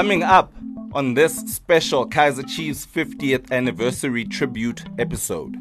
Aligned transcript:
Coming 0.00 0.22
up 0.22 0.50
on 0.94 1.12
this 1.12 1.36
special 1.40 2.08
Kaizer 2.08 2.48
Chiefs 2.48 2.86
50th 2.86 3.52
anniversary 3.52 4.24
tribute 4.24 4.82
episode. 4.98 5.54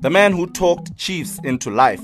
The 0.00 0.08
man 0.08 0.30
who 0.30 0.46
talked 0.46 0.96
Chiefs 0.96 1.40
into 1.42 1.68
life, 1.68 2.00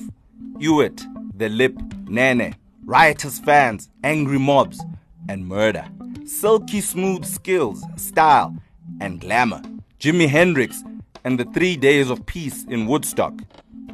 Ewert, 0.59 1.07
the 1.39 1.49
lip, 1.49 1.81
Nene, 2.09 2.57
riotous 2.85 3.39
fans, 3.39 3.89
angry 4.03 4.41
mobs, 4.41 4.85
and 5.29 5.47
murder. 5.47 5.87
Silky 6.25 6.81
smooth 6.81 7.25
skills, 7.25 7.85
style, 7.95 8.57
and 9.01 9.21
glamour. 9.21 9.63
Jimi 10.01 10.29
Hendrix 10.29 10.83
and 11.23 11.39
the 11.39 11.45
Three 11.45 11.77
Days 11.77 12.11
of 12.11 12.27
Peace 12.27 12.65
in 12.65 12.89
Woodstock. 12.89 13.35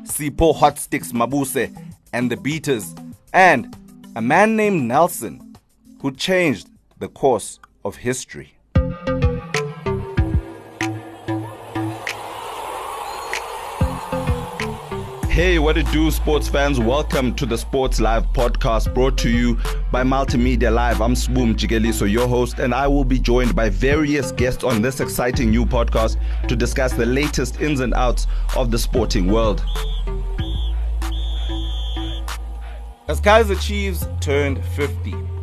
Sipho 0.04 0.56
Hotstix 0.56 1.12
Mabuse 1.12 1.70
and 2.14 2.30
the 2.30 2.38
Beaters. 2.38 2.94
And 3.34 3.76
a 4.16 4.22
man 4.22 4.56
named 4.56 4.84
Nelson 4.84 5.54
who 6.00 6.12
changed 6.12 6.70
the 6.98 7.08
course 7.08 7.60
of 7.84 7.96
history. 7.96 8.54
Hey, 15.28 15.58
what 15.58 15.76
it 15.76 15.86
do, 15.92 16.10
sports 16.10 16.48
fans? 16.48 16.80
Welcome 16.80 17.34
to 17.34 17.44
the 17.44 17.58
Sports 17.58 18.00
Live 18.00 18.24
podcast 18.32 18.94
brought 18.94 19.18
to 19.18 19.28
you 19.28 19.56
by 19.92 20.02
Multimedia 20.02 20.72
Live. 20.72 21.02
I'm 21.02 21.12
Sbu 21.12 21.54
Mjikeliso, 21.54 22.10
your 22.10 22.26
host, 22.26 22.60
and 22.60 22.72
I 22.74 22.88
will 22.88 23.04
be 23.04 23.18
joined 23.18 23.54
by 23.54 23.68
various 23.68 24.32
guests 24.32 24.64
on 24.64 24.80
this 24.80 25.00
exciting 25.00 25.50
new 25.50 25.66
podcast 25.66 26.16
to 26.48 26.56
discuss 26.56 26.94
the 26.94 27.04
latest 27.04 27.60
ins 27.60 27.80
and 27.80 27.92
outs 27.92 28.26
of 28.56 28.70
the 28.70 28.78
sporting 28.78 29.30
world. 29.30 29.62
As 33.08 33.20
Kaizer 33.20 33.60
Chiefs 33.60 34.06
turned 34.20 34.64
50, 34.64 35.35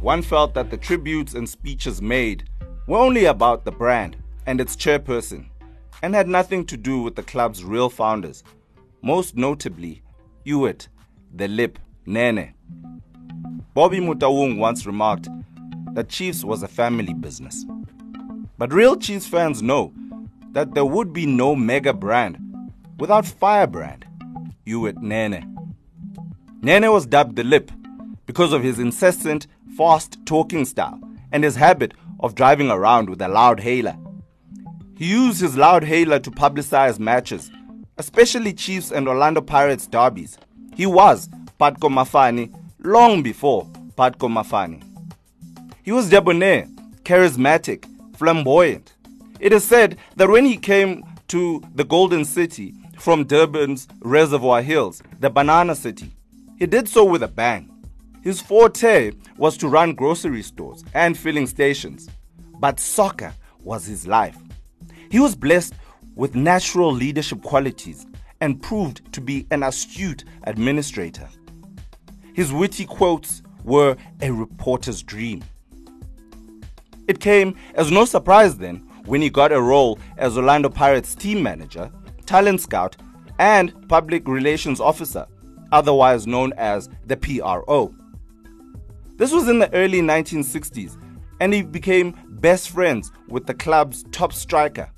one 0.00 0.22
felt 0.22 0.54
that 0.54 0.70
the 0.70 0.76
tributes 0.76 1.34
and 1.34 1.48
speeches 1.48 2.00
made 2.00 2.48
were 2.86 2.98
only 2.98 3.26
about 3.26 3.64
the 3.64 3.72
brand 3.72 4.16
and 4.46 4.60
its 4.60 4.74
chairperson 4.74 5.46
and 6.02 6.14
had 6.14 6.26
nothing 6.26 6.64
to 6.64 6.76
do 6.76 7.02
with 7.02 7.14
the 7.14 7.22
club's 7.22 7.62
real 7.62 7.90
founders 7.90 8.42
most 9.02 9.36
notably 9.36 10.02
Ewert, 10.44 10.88
the 11.34 11.48
lip, 11.48 11.78
Nene. 12.06 12.54
Bobby 13.74 14.00
Motaung 14.00 14.58
once 14.58 14.86
remarked 14.86 15.28
that 15.92 16.08
Chiefs 16.08 16.44
was 16.44 16.62
a 16.62 16.68
family 16.68 17.12
business. 17.12 17.64
But 18.56 18.72
real 18.72 18.96
Chiefs 18.96 19.26
fans 19.26 19.62
know 19.62 19.92
that 20.52 20.74
there 20.74 20.84
would 20.84 21.12
be 21.12 21.26
no 21.26 21.54
mega 21.54 21.92
brand 21.92 22.38
without 22.98 23.26
Firebrand, 23.26 24.06
Ewert 24.66 24.96
Nene. 24.98 25.56
Nene 26.62 26.90
was 26.90 27.06
dubbed 27.06 27.36
the 27.36 27.44
lip 27.44 27.70
because 28.30 28.52
of 28.52 28.62
his 28.62 28.78
incessant, 28.78 29.46
fast 29.76 30.18
talking 30.24 30.64
style 30.64 31.00
and 31.32 31.42
his 31.42 31.56
habit 31.56 31.94
of 32.20 32.34
driving 32.34 32.70
around 32.70 33.10
with 33.10 33.20
a 33.20 33.28
loud 33.28 33.58
hailer. 33.60 33.96
He 34.96 35.06
used 35.06 35.40
his 35.40 35.56
loud 35.56 35.82
hailer 35.84 36.20
to 36.20 36.30
publicize 36.30 36.98
matches 36.98 37.50
especially 38.00 38.54
Chiefs 38.54 38.90
and 38.90 39.06
Orlando 39.06 39.42
Pirates 39.42 39.86
derbies. 39.86 40.38
He 40.74 40.86
was 40.86 41.28
Patco 41.60 41.90
Mafani 41.90 42.50
long 42.78 43.22
before 43.22 43.66
Patco 43.94 44.26
Mafani. 44.26 44.82
He 45.82 45.92
was 45.92 46.08
debonair, 46.08 46.66
charismatic, 47.04 47.84
flamboyant. 48.16 48.94
It 49.38 49.52
is 49.52 49.64
said 49.64 49.98
that 50.16 50.30
when 50.30 50.46
he 50.46 50.56
came 50.56 51.04
to 51.28 51.62
the 51.74 51.84
Golden 51.84 52.24
City 52.24 52.74
from 52.98 53.26
Durban's 53.26 53.86
Reservoir 54.00 54.62
Hills, 54.62 55.02
the 55.20 55.28
Banana 55.28 55.74
City, 55.74 56.10
he 56.58 56.64
did 56.64 56.88
so 56.88 57.04
with 57.04 57.22
a 57.22 57.28
bang. 57.28 57.69
His 58.22 58.40
forte 58.40 59.12
was 59.38 59.56
to 59.58 59.68
run 59.68 59.94
grocery 59.94 60.42
stores 60.42 60.84
and 60.94 61.16
filling 61.16 61.46
stations, 61.46 62.08
but 62.58 62.78
soccer 62.78 63.32
was 63.62 63.86
his 63.86 64.06
life. 64.06 64.36
He 65.10 65.18
was 65.18 65.34
blessed 65.34 65.74
with 66.14 66.34
natural 66.34 66.92
leadership 66.92 67.42
qualities 67.42 68.06
and 68.40 68.60
proved 68.60 69.10
to 69.14 69.20
be 69.20 69.46
an 69.50 69.62
astute 69.62 70.24
administrator. 70.44 71.28
His 72.34 72.52
witty 72.52 72.84
quotes 72.84 73.42
were 73.64 73.96
a 74.20 74.30
reporter's 74.30 75.02
dream. 75.02 75.42
It 77.08 77.20
came 77.20 77.56
as 77.74 77.90
no 77.90 78.04
surprise 78.04 78.56
then 78.56 78.86
when 79.06 79.22
he 79.22 79.30
got 79.30 79.50
a 79.50 79.60
role 79.60 79.98
as 80.18 80.36
Orlando 80.36 80.68
Pirates 80.68 81.14
team 81.14 81.42
manager, 81.42 81.90
talent 82.26 82.60
scout, 82.60 82.96
and 83.38 83.88
public 83.88 84.28
relations 84.28 84.78
officer, 84.78 85.26
otherwise 85.72 86.26
known 86.26 86.52
as 86.58 86.88
the 87.06 87.16
PRO. 87.16 87.94
This 89.20 89.32
was 89.32 89.50
in 89.50 89.58
the 89.58 89.70
early 89.74 90.00
1960s, 90.00 90.96
and 91.40 91.52
he 91.52 91.60
became 91.60 92.16
best 92.40 92.70
friends 92.70 93.12
with 93.28 93.44
the 93.44 93.52
club's 93.52 94.02
top 94.12 94.32
striker, 94.32 94.90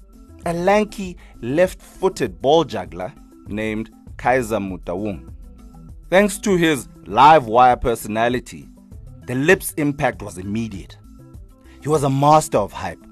a 0.46 0.52
lanky 0.52 1.16
left 1.40 1.82
footed 1.82 2.40
ball 2.40 2.62
juggler 2.62 3.12
named 3.48 3.90
Kaizer 4.18 4.60
Motaung. 4.60 5.34
Thanks 6.08 6.38
to 6.38 6.54
his 6.54 6.88
live 7.04 7.46
wire 7.46 7.74
personality, 7.74 8.68
the 9.26 9.34
Lips' 9.34 9.72
impact 9.72 10.22
was 10.22 10.38
immediate. 10.38 10.96
He 11.80 11.88
was 11.88 12.04
a 12.04 12.10
master 12.10 12.58
of 12.58 12.72
hype, 12.72 13.04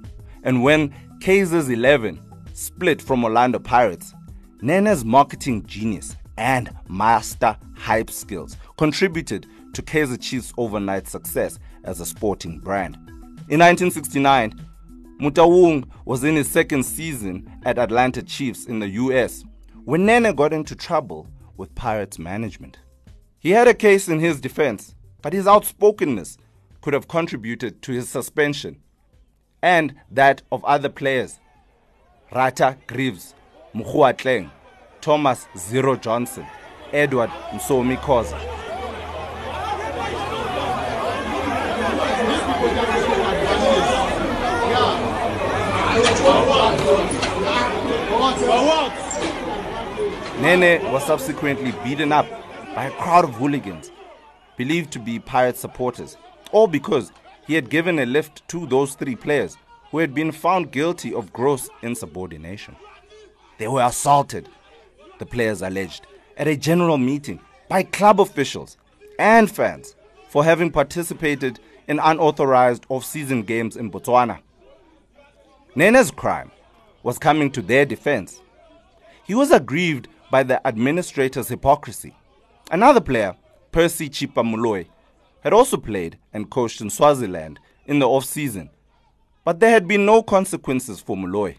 and 0.45 0.63
when 0.63 0.95
Kaizer's 1.19 1.71
11 1.71 2.23
split 2.53 3.03
from 3.03 3.25
Orlando 3.25 3.59
Pirates, 3.59 4.15
Nene's 4.63 5.05
marketing 5.05 5.67
genius 5.67 6.15
and 6.39 6.71
master 6.89 7.57
hype 7.75 8.11
skills 8.11 8.57
contributed 8.79 9.49
to 9.75 9.83
Kaizer 9.83 10.21
Chiefs' 10.21 10.53
overnight 10.57 11.09
success 11.09 11.59
as 11.85 12.01
a 12.01 12.07
sporting 12.07 12.59
brand. 12.59 12.97
In 13.49 13.61
1969, 13.61 14.55
Motaung 15.21 15.89
was 16.05 16.25
in 16.25 16.37
his 16.37 16.49
second 16.51 16.85
season 16.85 17.51
at 17.65 17.79
Atlanta 17.79 18.23
Chiefs 18.23 18.65
in 18.67 18.79
the 18.79 18.89
US 18.89 19.45
when 19.85 20.07
Nene 20.07 20.35
got 20.35 20.53
into 20.53 20.75
trouble 20.75 21.27
with 21.57 21.75
Pirates 21.75 22.19
management. 22.19 22.79
He 23.39 23.51
had 23.51 23.69
a 23.69 23.75
case 23.75 24.09
in 24.09 24.21
his 24.21 24.41
defense, 24.41 24.95
but 25.23 25.33
his 25.33 25.47
outspokenness 25.47 26.39
could 26.81 26.95
have 26.95 27.09
contributed 27.09 27.83
to 27.83 27.93
his 27.93 28.09
suspension 28.09 28.81
and 29.63 29.95
that 30.11 30.43
of 30.51 30.65
other 30.65 30.89
players 30.89 31.39
Rata 32.33 32.77
Greaves, 32.87 33.35
Muhua 33.75 34.17
Kleng, 34.17 34.51
Thomas 35.01 35.47
Zero 35.59 35.97
Johnson, 35.97 36.47
Edward 36.93 37.31
Msomi 37.51 37.97
Khoza. 37.97 38.70
Nene 50.41 50.91
was 50.91 51.05
subsequently 51.05 51.73
beaten 51.85 52.13
up 52.13 52.27
by 52.75 52.87
a 52.87 52.91
crowd 52.93 53.25
of 53.25 53.35
hooligans, 53.35 53.91
believed 54.57 54.91
to 54.93 54.99
be 54.99 55.19
pirate 55.19 55.57
supporters, 55.57 56.17
all 56.53 56.67
because 56.67 57.13
he 57.47 57.55
had 57.55 57.69
given 57.69 57.99
a 57.99 58.07
lift 58.07 58.47
to 58.49 58.67
those 58.67 58.95
three 58.95 59.15
players 59.17 59.59
who 59.91 59.99
had 59.99 60.15
been 60.15 60.33
found 60.33 60.71
guilty 60.71 61.13
of 61.13 61.33
gross 61.33 61.69
insubordination. 61.83 62.77
They 63.59 63.69
were 63.69 63.83
assaulted, 63.83 64.49
the 65.19 65.27
players 65.27 65.61
alleged, 65.61 66.07
at 66.37 66.49
a 66.49 66.57
general 66.57 66.97
meeting 66.97 67.41
by 67.69 67.83
club 67.83 68.21
officials 68.21 68.79
and 69.19 69.51
fans 69.51 69.95
for 70.31 70.45
having 70.45 70.71
participated 70.71 71.61
in 71.87 71.99
unauthorized 71.99 72.87
off 72.89 73.05
season 73.05 73.43
games 73.43 73.77
in 73.77 73.91
Botswana. 73.91 74.39
Nene's 75.77 76.11
crime 76.11 76.51
was 77.05 77.19
coming 77.19 77.49
to 77.53 77.63
their 77.63 77.87
defense. 77.87 78.43
He 79.25 79.35
was 79.37 79.53
aggrieved 79.53 80.09
by 80.29 80.43
the 80.43 80.61
administrator's 80.67 81.49
hypocrisy. 81.49 82.17
Another 82.73 83.01
player, 83.01 83.37
Percy 83.71 84.09
Chippa 84.09 84.43
Moloi, 84.43 84.87
had 85.43 85.53
also 85.53 85.77
played 85.77 86.19
and 86.33 86.51
coached 86.51 86.81
in 86.81 86.91
Swaziland 86.91 87.61
in 87.87 88.01
the 88.01 88.09
off 88.09 88.25
season, 88.25 88.71
but 89.45 89.61
there 89.61 89.71
had 89.71 89.87
been 89.87 90.05
no 90.05 90.25
consequences 90.25 91.01
for 91.01 91.17
Moloi. 91.17 91.57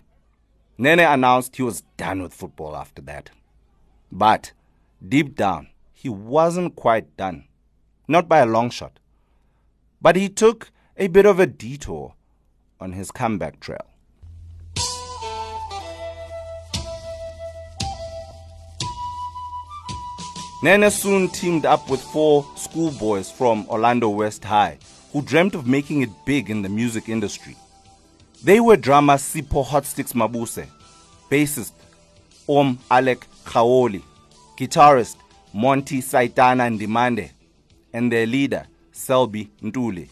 Nene 0.78 1.00
announced 1.00 1.56
he 1.56 1.64
was 1.64 1.84
done 1.96 2.22
with 2.22 2.34
football 2.34 2.76
after 2.76 3.02
that. 3.04 3.30
But 4.12 4.52
deep 5.08 5.36
down, 5.36 5.70
he 5.94 6.10
wasn't 6.10 6.76
quite 6.76 7.16
done. 7.16 7.46
Not 8.08 8.28
by 8.28 8.40
a 8.40 8.46
long 8.46 8.72
shot. 8.72 9.00
But 10.02 10.18
he 10.18 10.28
took 10.28 10.72
a 10.98 11.08
bit 11.08 11.26
of 11.26 11.40
a 11.40 11.48
detour 11.48 12.16
on 12.80 12.92
his 12.92 13.12
comeback 13.12 13.60
trail. 13.60 13.86
Nene 20.64 20.92
soon 20.92 21.28
teamed 21.28 21.66
up 21.66 21.90
with 21.90 22.00
four 22.00 22.46
schoolboys 22.56 23.32
from 23.32 23.66
Orlando 23.68 24.10
West 24.10 24.44
High 24.44 24.78
who 25.12 25.24
dreamt 25.24 25.56
of 25.56 25.66
making 25.66 26.04
it 26.04 26.10
big 26.24 26.52
in 26.52 26.62
the 26.62 26.70
music 26.70 27.10
industry. 27.10 27.56
They 28.44 28.60
were 28.60 28.78
drummer 28.78 29.16
Sipho 29.16 29.66
Hotstix 29.66 30.14
Mabuse, 30.14 30.68
bassist 31.32 31.72
Om 32.48 32.78
Alec 32.92 33.26
Khaoli, 33.44 34.04
guitarist 34.56 35.18
Monty 35.52 36.00
Saitana 36.00 36.70
Ndimande, 36.70 37.32
and 37.92 38.12
their 38.12 38.28
leader 38.28 38.68
Selby 38.92 39.50
Ntuli. 39.64 40.10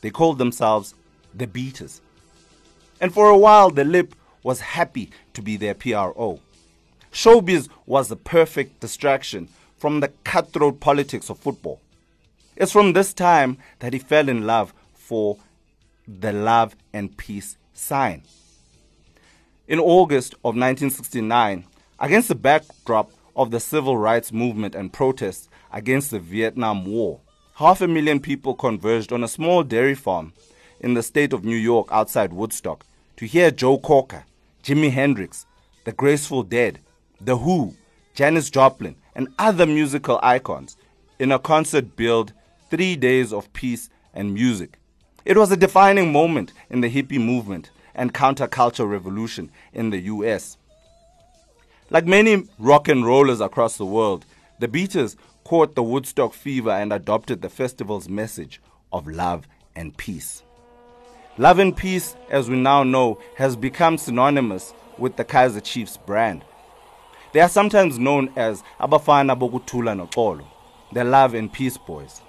They 0.00 0.10
called 0.10 0.38
themselves 0.38 0.94
the 1.34 1.48
Beaters. 1.48 2.00
And 3.00 3.12
for 3.12 3.28
a 3.28 3.36
while, 3.36 3.70
the 3.70 3.84
Lip 3.84 4.14
was 4.44 4.60
happy 4.60 5.10
to 5.34 5.42
be 5.42 5.56
their 5.56 5.74
PRO. 5.74 6.40
Showbiz 7.12 7.68
was 7.86 8.08
the 8.08 8.16
perfect 8.16 8.80
distraction 8.80 9.48
from 9.76 10.00
the 10.00 10.08
cutthroat 10.24 10.80
politics 10.80 11.28
of 11.28 11.38
football. 11.38 11.80
It's 12.56 12.72
from 12.72 12.92
this 12.92 13.12
time 13.12 13.58
that 13.80 13.92
he 13.92 13.98
fell 13.98 14.28
in 14.28 14.46
love 14.46 14.72
for 14.94 15.38
the 16.06 16.32
love 16.32 16.76
and 16.92 17.16
peace 17.16 17.56
sign. 17.72 18.22
In 19.66 19.78
August 19.78 20.34
of 20.44 20.56
1969, 20.56 21.64
against 21.98 22.28
the 22.28 22.34
backdrop 22.34 23.10
of 23.34 23.50
the 23.50 23.60
civil 23.60 23.96
rights 23.96 24.32
movement 24.32 24.74
and 24.74 24.92
protests 24.92 25.48
against 25.72 26.10
the 26.10 26.18
Vietnam 26.18 26.84
War, 26.84 27.20
half 27.54 27.80
a 27.80 27.88
million 27.88 28.20
people 28.20 28.54
converged 28.54 29.12
on 29.12 29.24
a 29.24 29.28
small 29.28 29.62
dairy 29.62 29.94
farm 29.94 30.32
in 30.80 30.94
the 30.94 31.02
state 31.02 31.32
of 31.32 31.44
New 31.44 31.56
York 31.56 31.88
outside 31.90 32.32
Woodstock 32.32 32.84
to 33.16 33.26
hear 33.26 33.50
Joe 33.50 33.78
Cocker, 33.78 34.24
Jimi 34.62 34.90
Hendrix, 34.90 35.46
The 35.84 35.92
Grateful 35.92 36.42
Dead, 36.42 36.80
The 37.22 37.36
Who, 37.36 37.74
Janis 38.14 38.48
Joplin, 38.48 38.96
and 39.14 39.28
other 39.38 39.66
musical 39.66 40.18
icons 40.22 40.76
in 41.18 41.32
a 41.32 41.38
concert 41.38 41.94
billed 41.94 42.32
Three 42.70 42.96
Days 42.96 43.30
of 43.32 43.52
Peace 43.52 43.90
and 44.14 44.32
Music. 44.32 44.78
It 45.26 45.36
was 45.36 45.52
a 45.52 45.56
defining 45.56 46.12
moment 46.12 46.54
in 46.70 46.80
the 46.80 46.88
hippie 46.88 47.22
movement 47.22 47.70
and 47.94 48.14
counterculture 48.14 48.88
revolution 48.88 49.50
in 49.74 49.90
the 49.90 49.98
US. 49.98 50.56
Like 51.90 52.06
many 52.06 52.44
rock 52.58 52.88
and 52.88 53.04
rollers 53.04 53.42
across 53.42 53.76
the 53.76 53.84
world, 53.84 54.24
the 54.58 54.68
Beaters 54.68 55.16
caught 55.44 55.74
the 55.74 55.82
Woodstock 55.82 56.32
fever 56.32 56.70
and 56.70 56.90
adopted 56.90 57.42
the 57.42 57.50
festival's 57.50 58.08
message 58.08 58.62
of 58.92 59.06
love 59.06 59.46
and 59.76 59.94
peace. 59.96 60.42
Love 61.36 61.58
and 61.58 61.76
peace, 61.76 62.16
as 62.30 62.48
we 62.48 62.56
now 62.56 62.82
know, 62.82 63.20
has 63.36 63.56
become 63.56 63.98
synonymous 63.98 64.72
with 64.96 65.16
the 65.16 65.24
Kaizer 65.24 65.62
Chiefs 65.62 65.98
brand. 65.98 66.44
They 67.32 67.40
are 67.40 67.48
sometimes 67.48 67.98
known 67.98 68.32
as 68.36 68.62
Abafana 68.80 69.38
Bokuthula 69.38 69.94
Noxolo, 69.94 70.44
the 70.92 71.04
love 71.04 71.34
and 71.34 71.52
peace 71.52 71.76
boys. 71.76 72.20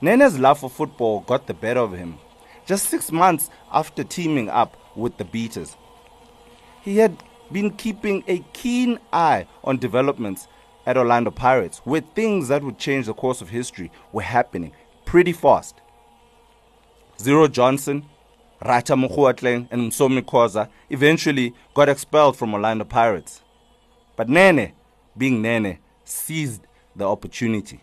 Nene's 0.00 0.38
love 0.38 0.60
for 0.60 0.70
football 0.70 1.20
got 1.20 1.46
the 1.46 1.54
better 1.54 1.80
of 1.80 1.92
him 1.92 2.18
just 2.70 2.88
six 2.88 3.10
months 3.10 3.50
after 3.72 4.04
teaming 4.04 4.48
up 4.48 4.76
with 4.94 5.16
the 5.16 5.24
Beaters. 5.24 5.76
He 6.82 6.98
had 6.98 7.22
been 7.50 7.72
keeping 7.72 8.22
a 8.28 8.44
keen 8.52 8.98
eye 9.12 9.46
on 9.64 9.78
developments 9.78 10.46
at 10.86 10.96
Orlando 10.96 11.30
Pirates, 11.30 11.78
where 11.84 12.00
things 12.00 12.48
that 12.48 12.62
would 12.62 12.78
change 12.78 13.06
the 13.06 13.12
course 13.12 13.40
of 13.40 13.50
history 13.50 13.90
were 14.12 14.22
happening 14.22 14.72
pretty 15.04 15.32
fast. 15.32 15.80
Zero 17.20 17.48
Johnson, 17.48 18.06
Rata 18.64 18.94
Mokgoatlheng, 18.94 19.68
and 19.70 19.90
Msomi 19.90 20.22
Khoza 20.22 20.68
eventually 20.88 21.54
got 21.74 21.88
expelled 21.88 22.36
from 22.36 22.54
Orlando 22.54 22.84
Pirates. 22.84 23.42
But 24.20 24.28
Nene, 24.28 24.72
being 25.16 25.40
Nene, 25.40 25.78
seized 26.04 26.66
the 26.94 27.08
opportunity. 27.08 27.80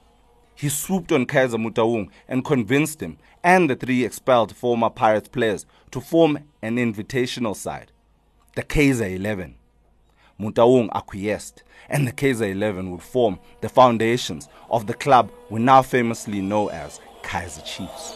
He 0.54 0.70
swooped 0.70 1.12
on 1.12 1.26
Kaizer 1.26 1.58
Motaung 1.58 2.12
and 2.28 2.46
convinced 2.46 3.02
him 3.02 3.18
and 3.44 3.68
the 3.68 3.76
three 3.76 4.06
expelled 4.06 4.56
former 4.56 4.92
Pirates 4.92 5.30
players 5.30 5.66
to 5.90 6.00
form 6.00 6.38
an 6.62 6.76
invitational 6.76 7.56
side, 7.56 7.92
the 8.54 8.62
Kaizer 8.62 9.16
11. 9.16 9.56
Motaung 10.40 10.90
acquiesced, 10.94 11.64
and 11.90 12.08
the 12.08 12.12
Kaizer 12.12 12.52
11 12.52 12.92
would 12.92 13.02
form 13.02 13.40
the 13.62 13.70
foundations 13.70 14.48
of 14.70 14.86
the 14.86 14.94
club 14.94 15.32
we 15.50 15.60
now 15.60 15.82
famously 15.82 16.40
know 16.40 16.68
as 16.68 17.00
Kaizer 17.24 17.66
Chiefs. 17.66 18.14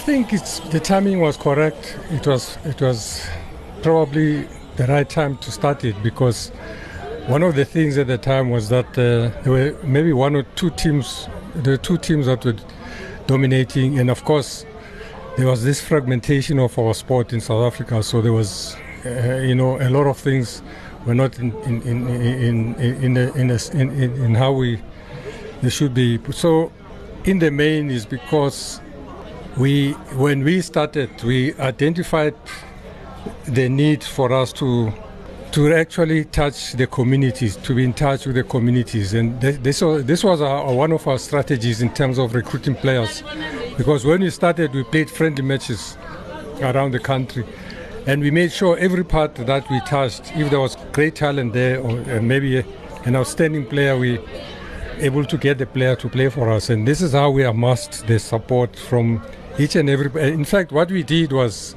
I 0.00 0.02
think 0.02 0.32
it's 0.32 0.60
the 0.70 0.80
timing 0.80 1.20
was 1.20 1.36
correct. 1.36 1.98
It 2.10 2.26
was 2.26 2.56
it 2.64 2.80
was 2.80 3.22
probably 3.82 4.48
the 4.76 4.86
right 4.86 5.06
time 5.06 5.36
to 5.36 5.50
start 5.50 5.84
it 5.84 5.94
because 6.02 6.48
one 7.26 7.42
of 7.42 7.54
the 7.54 7.66
things 7.66 7.98
at 7.98 8.06
the 8.06 8.16
time 8.16 8.48
was 8.48 8.70
that 8.70 8.86
uh, 8.92 9.28
there 9.42 9.52
were 9.52 9.76
maybe 9.84 10.14
one 10.14 10.36
or 10.36 10.44
two 10.54 10.70
teams, 10.70 11.28
the 11.54 11.76
two 11.76 11.98
teams 11.98 12.24
that 12.24 12.46
were 12.46 12.56
dominating, 13.26 13.98
and 13.98 14.08
of 14.08 14.24
course 14.24 14.64
there 15.36 15.46
was 15.46 15.64
this 15.64 15.82
fragmentation 15.82 16.58
of 16.58 16.78
our 16.78 16.94
sport 16.94 17.34
in 17.34 17.40
South 17.42 17.70
Africa. 17.70 18.02
So 18.02 18.22
there 18.22 18.32
was, 18.32 18.76
uh, 19.04 19.34
you 19.42 19.54
know, 19.54 19.78
a 19.82 19.90
lot 19.90 20.06
of 20.06 20.16
things 20.16 20.62
were 21.04 21.14
not 21.14 21.38
in 21.38 21.52
in 21.64 21.82
in 21.82 22.08
in 22.08 22.74
in, 22.80 23.16
in, 23.18 23.50
in, 23.50 23.90
in, 23.90 24.24
in 24.24 24.34
how 24.34 24.52
we 24.52 24.80
they 25.60 25.68
should 25.68 25.92
be. 25.92 26.18
So 26.32 26.72
in 27.24 27.38
the 27.38 27.50
main 27.50 27.90
is 27.90 28.06
because 28.06 28.80
we, 29.56 29.92
when 30.16 30.44
we 30.44 30.60
started, 30.60 31.10
we 31.22 31.54
identified 31.54 32.34
the 33.46 33.68
need 33.68 34.02
for 34.02 34.32
us 34.32 34.52
to 34.54 34.92
to 35.52 35.74
actually 35.74 36.24
touch 36.26 36.74
the 36.74 36.86
communities, 36.86 37.56
to 37.56 37.74
be 37.74 37.82
in 37.82 37.92
touch 37.92 38.24
with 38.24 38.36
the 38.36 38.44
communities, 38.44 39.14
and 39.14 39.40
this 39.40 39.82
was, 39.82 40.04
this 40.04 40.22
was 40.22 40.40
our, 40.40 40.72
one 40.72 40.92
of 40.92 41.04
our 41.08 41.18
strategies 41.18 41.82
in 41.82 41.92
terms 41.92 42.18
of 42.18 42.34
recruiting 42.34 42.76
players, 42.76 43.24
because 43.76 44.04
when 44.04 44.20
we 44.20 44.30
started, 44.30 44.72
we 44.72 44.84
played 44.84 45.10
friendly 45.10 45.42
matches 45.42 45.98
around 46.60 46.92
the 46.92 47.00
country, 47.00 47.44
and 48.06 48.22
we 48.22 48.30
made 48.30 48.52
sure 48.52 48.78
every 48.78 49.04
part 49.04 49.34
that 49.34 49.68
we 49.68 49.80
touched, 49.80 50.22
if 50.36 50.50
there 50.50 50.60
was 50.60 50.76
great 50.92 51.16
talent 51.16 51.52
there, 51.52 51.80
or 51.80 52.22
maybe 52.22 52.58
an 53.04 53.16
outstanding 53.16 53.66
player, 53.66 53.98
we 53.98 54.20
able 54.98 55.24
to 55.24 55.36
get 55.36 55.58
the 55.58 55.66
player 55.66 55.96
to 55.96 56.08
play 56.08 56.28
for 56.28 56.48
us, 56.48 56.70
and 56.70 56.86
this 56.86 57.00
is 57.00 57.10
how 57.10 57.28
we 57.28 57.42
amassed 57.42 58.06
the 58.06 58.20
support 58.20 58.76
from 58.76 59.20
each 59.60 59.76
and 59.76 59.90
every. 59.90 60.10
In 60.32 60.44
fact, 60.44 60.72
what 60.72 60.90
we 60.90 61.02
did 61.02 61.32
was, 61.32 61.74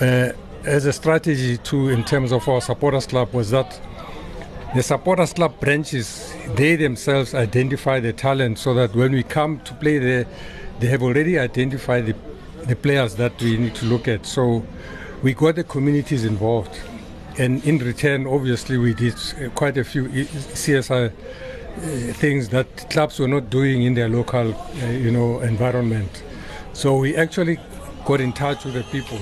uh, 0.00 0.32
as 0.64 0.86
a 0.86 0.92
strategy 0.92 1.56
too, 1.58 1.88
in 1.88 2.04
terms 2.04 2.32
of 2.32 2.48
our 2.48 2.60
supporters 2.60 3.06
club, 3.06 3.32
was 3.32 3.50
that 3.50 3.80
the 4.74 4.82
supporters 4.82 5.32
club 5.32 5.58
branches 5.60 6.34
they 6.56 6.76
themselves 6.76 7.34
identify 7.34 8.00
the 8.00 8.12
talent, 8.12 8.58
so 8.58 8.74
that 8.74 8.94
when 8.94 9.12
we 9.12 9.22
come 9.22 9.60
to 9.60 9.74
play 9.74 9.98
there, 9.98 10.26
they 10.80 10.88
have 10.88 11.02
already 11.02 11.38
identified 11.38 12.06
the 12.06 12.14
the 12.66 12.76
players 12.76 13.16
that 13.16 13.40
we 13.40 13.56
need 13.56 13.74
to 13.74 13.86
look 13.86 14.08
at. 14.08 14.26
So 14.26 14.64
we 15.22 15.34
got 15.34 15.54
the 15.54 15.64
communities 15.64 16.24
involved, 16.24 16.76
and 17.38 17.64
in 17.64 17.78
return, 17.78 18.26
obviously, 18.26 18.78
we 18.78 18.94
did 18.94 19.14
quite 19.54 19.76
a 19.78 19.84
few 19.84 20.08
CSI. 20.08 21.12
Uh, 21.74 22.12
things 22.12 22.50
that 22.50 22.90
clubs 22.90 23.18
were 23.18 23.26
not 23.26 23.48
doing 23.48 23.82
in 23.82 23.94
their 23.94 24.06
local, 24.06 24.52
uh, 24.52 24.86
you 24.88 25.10
know, 25.10 25.40
environment. 25.40 26.22
So 26.74 26.96
we 26.96 27.14
actually 27.14 27.58
got 28.04 28.20
in 28.20 28.32
touch 28.32 28.64
with 28.64 28.74
the 28.74 28.82
people. 28.84 29.18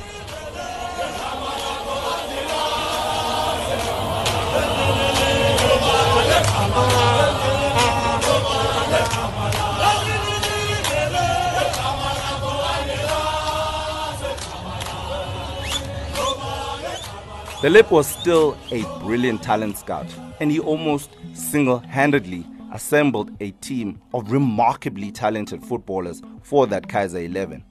The 17.60 17.68
Lip 17.68 17.90
was 17.90 18.06
still 18.06 18.56
a 18.70 18.84
brilliant 19.00 19.42
talent 19.42 19.76
scout, 19.76 20.06
and 20.40 20.50
he 20.50 20.60
almost 20.60 21.10
single 21.34 21.80
handedly 21.80 22.46
assembled 22.72 23.30
a 23.40 23.50
team 23.52 24.00
of 24.14 24.30
remarkably 24.30 25.10
talented 25.10 25.64
footballers 25.64 26.22
for 26.42 26.66
that 26.66 26.88
Kaizer 26.88 27.24
11. 27.24 27.64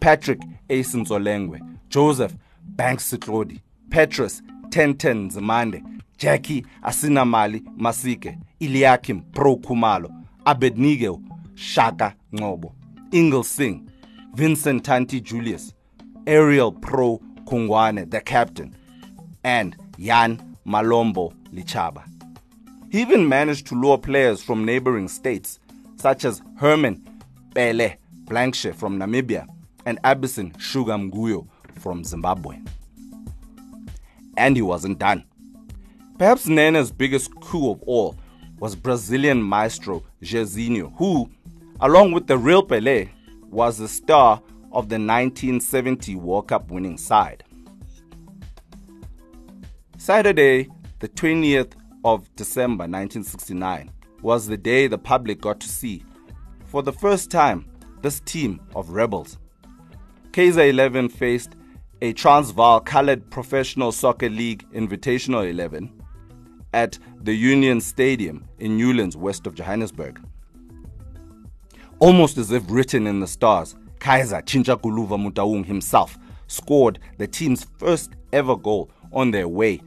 Patrick 0.00 0.40
Ace 0.70 0.94
Ntsoelengoe, 0.94 1.60
Joseph 1.88 2.34
Banks 2.62 3.10
Sitlodi, 3.10 3.60
Petrus 3.90 4.42
Tenten 4.70 5.30
Zamande, 5.30 5.82
Jackie 6.18 6.64
Asinamali 6.82 7.60
Masike, 7.76 8.38
Iliakim 8.60 9.24
Pro 9.34 9.56
Khumalo, 9.56 10.10
Abednego 10.46 11.20
Shaka 11.54 12.14
Ngobo, 12.32 12.72
Ingle 13.12 13.44
Singh, 13.44 13.90
Vincent 14.34 14.84
Tanti 14.84 15.20
Julius, 15.20 15.72
Ariel 16.26 16.72
Pro 16.72 17.20
Kungwane, 17.44 18.10
the 18.10 18.20
captain, 18.20 18.74
and 19.44 19.76
Jan 19.98 20.56
Malombo 20.66 21.32
Lichaba. 21.52 22.13
He 22.94 23.00
even 23.00 23.28
managed 23.28 23.66
to 23.66 23.74
lure 23.74 23.98
players 23.98 24.40
from 24.40 24.64
neighboring 24.64 25.08
states, 25.08 25.58
such 25.96 26.24
as 26.24 26.40
Herman 26.58 27.04
Pele 27.52 27.96
Blankshe 28.26 28.72
from 28.72 29.00
Namibia 29.00 29.48
and 29.84 30.00
Abison 30.04 30.56
Sugar 30.60 30.92
Mguyo 30.92 31.48
from 31.80 32.04
Zimbabwe. 32.04 32.60
And 34.36 34.54
he 34.54 34.62
wasn't 34.62 35.00
done. 35.00 35.24
Perhaps 36.18 36.46
Nene's 36.46 36.92
biggest 36.92 37.34
coup 37.40 37.72
of 37.72 37.82
all 37.82 38.16
was 38.60 38.76
Brazilian 38.76 39.42
maestro 39.42 40.04
Jairzinho, 40.22 40.96
who, 40.96 41.28
along 41.80 42.12
with 42.12 42.28
the 42.28 42.38
real 42.38 42.62
Pele, 42.62 43.08
was 43.50 43.76
the 43.76 43.88
star 43.88 44.40
of 44.70 44.88
the 44.88 45.00
1970 45.00 46.14
World 46.14 46.46
Cup 46.46 46.70
winning 46.70 46.96
side. 46.96 47.42
Saturday, 49.98 50.68
the 51.00 51.08
20th 51.08 51.72
of 52.04 52.34
December 52.36 52.82
1969 52.82 53.90
was 54.22 54.46
the 54.46 54.56
day 54.56 54.86
the 54.86 54.98
public 54.98 55.40
got 55.40 55.60
to 55.60 55.68
see, 55.68 56.04
for 56.66 56.82
the 56.82 56.92
first 56.92 57.30
time, 57.30 57.66
this 58.02 58.20
team 58.20 58.60
of 58.74 58.90
rebels. 58.90 59.38
Kaizer 60.32 60.68
11 60.68 61.08
faced 61.08 61.56
a 62.02 62.12
Transvaal 62.12 62.80
Colored 62.80 63.30
Professional 63.30 63.92
Soccer 63.92 64.28
League 64.28 64.66
Invitational 64.72 65.48
11 65.48 65.90
at 66.74 66.98
the 67.22 67.34
Union 67.34 67.80
Stadium 67.80 68.44
in 68.58 68.76
Newlands, 68.76 69.16
west 69.16 69.46
of 69.46 69.54
Johannesburg. 69.54 70.20
Almost 72.00 72.36
as 72.36 72.50
if 72.50 72.64
written 72.68 73.06
in 73.06 73.20
the 73.20 73.26
stars, 73.26 73.76
Kaizer 74.00 74.42
Chinchakuluva 74.42 75.16
Motaung 75.16 75.64
himself 75.64 76.18
scored 76.48 76.98
the 77.16 77.26
team's 77.26 77.64
first 77.78 78.10
ever 78.32 78.56
goal 78.56 78.90
on 79.12 79.30
their 79.30 79.48
way 79.48 79.80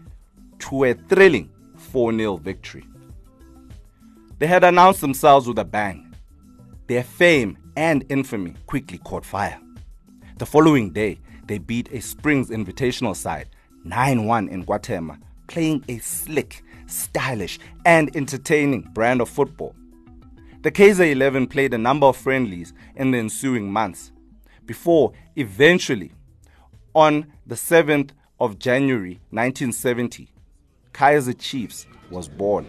to 0.60 0.86
a 0.86 0.94
thrilling 0.94 1.52
4 1.88 2.14
0 2.14 2.38
victory. 2.38 2.86
They 4.40 4.48
had 4.48 4.64
announced 4.64 5.02
themselves 5.02 5.48
with 5.48 5.58
a 5.58 5.66
bang. 5.66 6.14
Their 6.88 7.04
fame 7.04 7.58
and 7.76 8.06
infamy 8.10 8.54
quickly 8.66 9.00
caught 9.00 9.26
fire. 9.26 9.60
The 10.38 10.46
following 10.46 10.92
day, 10.92 11.20
they 11.48 11.58
beat 11.58 11.92
a 11.92 12.02
Springs 12.02 12.50
Invitational 12.50 13.16
side 13.16 13.50
9 13.84 14.26
1 14.26 14.50
in 14.50 14.64
Guatemala, 14.64 15.20
playing 15.48 15.84
a 15.88 15.98
slick, 16.00 16.64
stylish, 16.86 17.60
and 17.86 18.16
entertaining 18.16 18.82
brand 18.94 19.22
of 19.22 19.30
football. 19.30 19.76
The 20.62 20.72
Kaizer 20.72 21.12
11 21.12 21.48
played 21.48 21.74
a 21.74 21.78
number 21.78 22.08
of 22.08 22.18
friendlies 22.18 22.74
in 22.96 23.12
the 23.12 23.20
ensuing 23.20 23.72
months 23.72 24.12
before 24.68 25.14
eventually, 25.36 26.12
on 26.94 27.26
the 27.46 27.56
7th 27.56 28.12
of 28.40 28.60
January 28.60 29.20
1970, 29.32 30.30
Kaizer 30.98 31.38
Chiefs 31.38 31.86
was 32.10 32.28
born. 32.28 32.66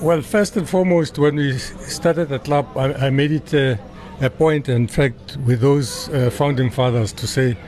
Well, 0.00 0.22
first 0.22 0.56
and 0.56 0.66
foremost, 0.66 1.18
when 1.18 1.36
we 1.36 1.58
started 1.58 2.30
the 2.30 2.38
club, 2.38 2.66
I, 2.76 2.94
I 2.94 3.10
made 3.10 3.32
it 3.32 3.52
uh, 3.52 3.76
a 4.22 4.30
point, 4.30 4.70
in 4.70 4.88
fact, 4.88 5.36
with 5.44 5.60
those 5.60 6.08
uh, 6.08 6.30
founding 6.30 6.70
fathers 6.70 7.12
to 7.12 7.26
say 7.26 7.58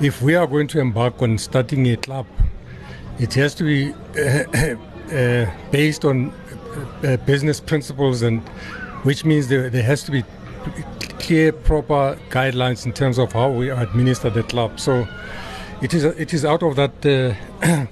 if 0.00 0.20
we 0.20 0.34
are 0.34 0.46
going 0.46 0.66
to 0.68 0.80
embark 0.80 1.22
on 1.22 1.38
starting 1.38 1.86
a 1.88 1.96
club, 1.96 2.26
it 3.18 3.32
has 3.34 3.54
to 3.54 3.64
be 3.64 3.94
uh, 4.20 4.76
uh 5.14 5.50
based 5.70 6.04
on 6.04 6.32
uh, 7.02 7.16
business 7.24 7.58
principles, 7.58 8.20
and 8.20 8.40
which 9.04 9.24
means 9.24 9.48
there, 9.48 9.70
there 9.70 9.82
has 9.82 10.02
to 10.04 10.10
be 10.10 10.22
clear, 11.18 11.52
proper 11.52 12.18
guidelines 12.28 12.84
in 12.84 12.92
terms 12.92 13.18
of 13.18 13.32
how 13.32 13.50
we 13.50 13.70
administer 13.70 14.28
the 14.28 14.42
club. 14.42 14.78
So 14.78 15.08
it 15.80 15.94
is 15.94 16.04
it 16.04 16.34
is 16.34 16.44
out 16.44 16.62
of 16.62 16.76
that 16.76 16.92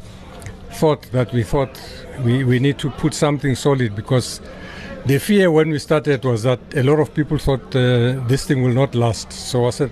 thought 0.79 1.03
that 1.11 1.33
we 1.33 1.43
thought 1.43 1.81
we, 2.25 2.45
we 2.45 2.59
need 2.61 2.79
to 2.79 2.91
put 2.91 3.13
something 3.13 3.57
solid 3.57 3.97
because 3.97 4.41
the 5.07 5.19
fear 5.19 5.51
when 5.51 5.71
we 5.71 5.79
started 5.79 6.25
was 6.25 6.45
that 6.45 6.61
a 6.77 6.83
lot 6.83 7.01
of 7.01 7.13
people 7.15 7.37
thought 7.39 7.65
uh, 7.75 8.21
this 8.29 8.47
thing 8.47 8.63
will 8.63 8.75
not 8.75 8.95
last. 8.95 9.33
So 9.33 9.67
I 9.67 9.71
said, 9.71 9.91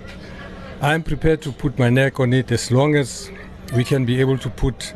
I'm 0.81 1.03
prepared 1.03 1.41
to 1.41 1.51
put 1.51 1.77
my 1.77 1.89
neck 1.89 2.19
on 2.19 2.33
it 2.33 2.51
as 2.51 2.71
long 2.71 2.95
as 2.95 3.29
we 3.75 3.83
can 3.83 4.05
be 4.05 4.21
able 4.21 4.37
to 4.37 4.49
put 4.49 4.93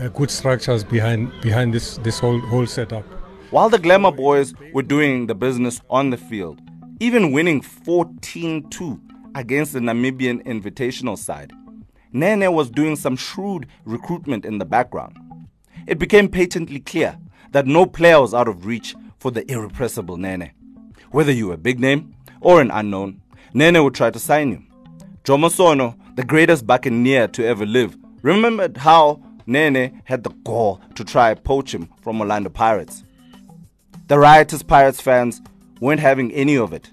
uh, 0.00 0.08
good 0.08 0.30
structures 0.30 0.84
behind 0.84 1.32
behind 1.40 1.72
this 1.72 1.96
this 1.98 2.18
whole 2.18 2.40
whole 2.40 2.66
setup. 2.66 3.04
While 3.50 3.70
the 3.70 3.78
Glamour 3.78 4.12
Boys 4.12 4.52
were 4.74 4.82
doing 4.82 5.28
the 5.28 5.34
business 5.34 5.80
on 5.88 6.10
the 6.10 6.16
field, 6.16 6.60
even 7.00 7.32
winning 7.32 7.62
14-2 7.62 9.00
against 9.34 9.72
the 9.72 9.78
Namibian 9.80 10.44
Invitational 10.44 11.16
side, 11.16 11.52
Nene 12.12 12.52
was 12.52 12.70
doing 12.70 12.96
some 12.96 13.16
shrewd 13.16 13.66
recruitment 13.84 14.44
in 14.44 14.58
the 14.58 14.64
background. 14.64 15.16
It 15.86 15.98
became 15.98 16.28
patently 16.28 16.80
clear 16.80 17.18
that 17.52 17.66
no 17.66 17.86
player 17.86 18.20
was 18.20 18.34
out 18.34 18.48
of 18.48 18.66
reach 18.66 18.94
for 19.18 19.30
the 19.30 19.50
irrepressible 19.50 20.16
Nene. 20.16 20.52
Whether 21.10 21.32
you 21.32 21.48
were 21.48 21.54
a 21.54 21.58
big 21.58 21.80
name 21.80 22.14
or 22.40 22.60
an 22.60 22.70
unknown, 22.70 23.20
Nene 23.54 23.82
would 23.82 23.94
try 23.94 24.10
to 24.10 24.18
sign 24.18 24.50
you. 24.50 24.62
Jomo 25.24 25.50
Sono, 25.50 25.96
the 26.14 26.24
greatest 26.24 26.66
buccaneer 26.66 27.28
to 27.28 27.44
ever 27.46 27.66
live, 27.66 27.96
remembered 28.22 28.76
how 28.76 29.22
Nene 29.46 30.02
had 30.04 30.24
the 30.24 30.30
gall 30.44 30.80
to 30.94 31.04
try 31.04 31.34
poach 31.34 31.72
him 31.72 31.88
from 32.02 32.20
Orlando 32.20 32.50
Pirates. 32.50 33.04
The 34.08 34.18
riotous 34.18 34.62
Pirates 34.62 35.00
fans 35.00 35.40
weren't 35.80 36.00
having 36.00 36.32
any 36.32 36.56
of 36.56 36.72
it. 36.72 36.90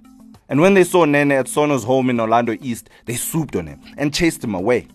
And 0.50 0.62
when 0.62 0.74
they 0.74 0.84
saw 0.84 1.06
Nene 1.06 1.32
at 1.32 1.48
Sono's 1.48 1.84
home 1.84 2.10
in 2.10 2.20
Orlando 2.20 2.56
East, 2.62 2.90
they 3.06 3.16
swooped 3.16 3.56
on 3.56 3.68
him 3.68 3.82
and 3.98 4.14
chased 4.14 4.44
him 4.44 4.54
away. 4.54 4.88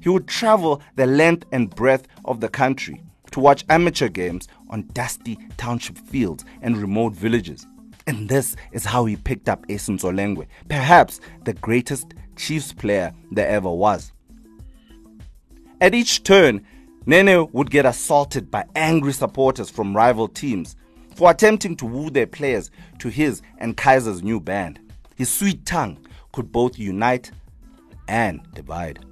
He 0.00 0.08
would 0.08 0.26
travel 0.26 0.82
the 0.96 1.06
length 1.06 1.46
and 1.52 1.70
breadth 1.70 2.08
of 2.24 2.40
the 2.40 2.48
country 2.48 3.02
to 3.30 3.40
watch 3.40 3.64
amateur 3.68 4.08
games 4.08 4.48
on 4.70 4.88
dusty 4.92 5.38
township 5.56 5.98
fields 5.98 6.44
and 6.62 6.76
remote 6.76 7.14
villages. 7.14 7.66
And 8.06 8.28
this 8.28 8.56
is 8.72 8.84
how 8.84 9.04
he 9.04 9.16
picked 9.16 9.48
up 9.48 9.66
Ace 9.68 9.88
Ntsoelengoe, 9.88 10.46
perhaps 10.68 11.20
the 11.44 11.52
greatest 11.54 12.14
Chiefs 12.36 12.72
player 12.72 13.12
there 13.30 13.48
ever 13.48 13.70
was. 13.70 14.12
At 15.80 15.94
each 15.94 16.22
turn, 16.22 16.64
Nene 17.06 17.48
would 17.52 17.70
get 17.70 17.86
assaulted 17.86 18.50
by 18.50 18.64
angry 18.74 19.12
supporters 19.12 19.70
from 19.70 19.96
rival 19.96 20.28
teams 20.28 20.76
for 21.16 21.30
attempting 21.30 21.76
to 21.76 21.86
woo 21.86 22.10
their 22.10 22.26
players 22.26 22.70
to 22.98 23.08
his 23.08 23.42
and 23.58 23.76
Kaizer's 23.76 24.22
new 24.22 24.40
band. 24.40 24.78
His 25.16 25.30
sweet 25.30 25.66
tongue 25.66 25.98
could 26.32 26.52
both 26.52 26.78
unite 26.78 27.30
and 28.08 28.40
divide. 28.54 29.04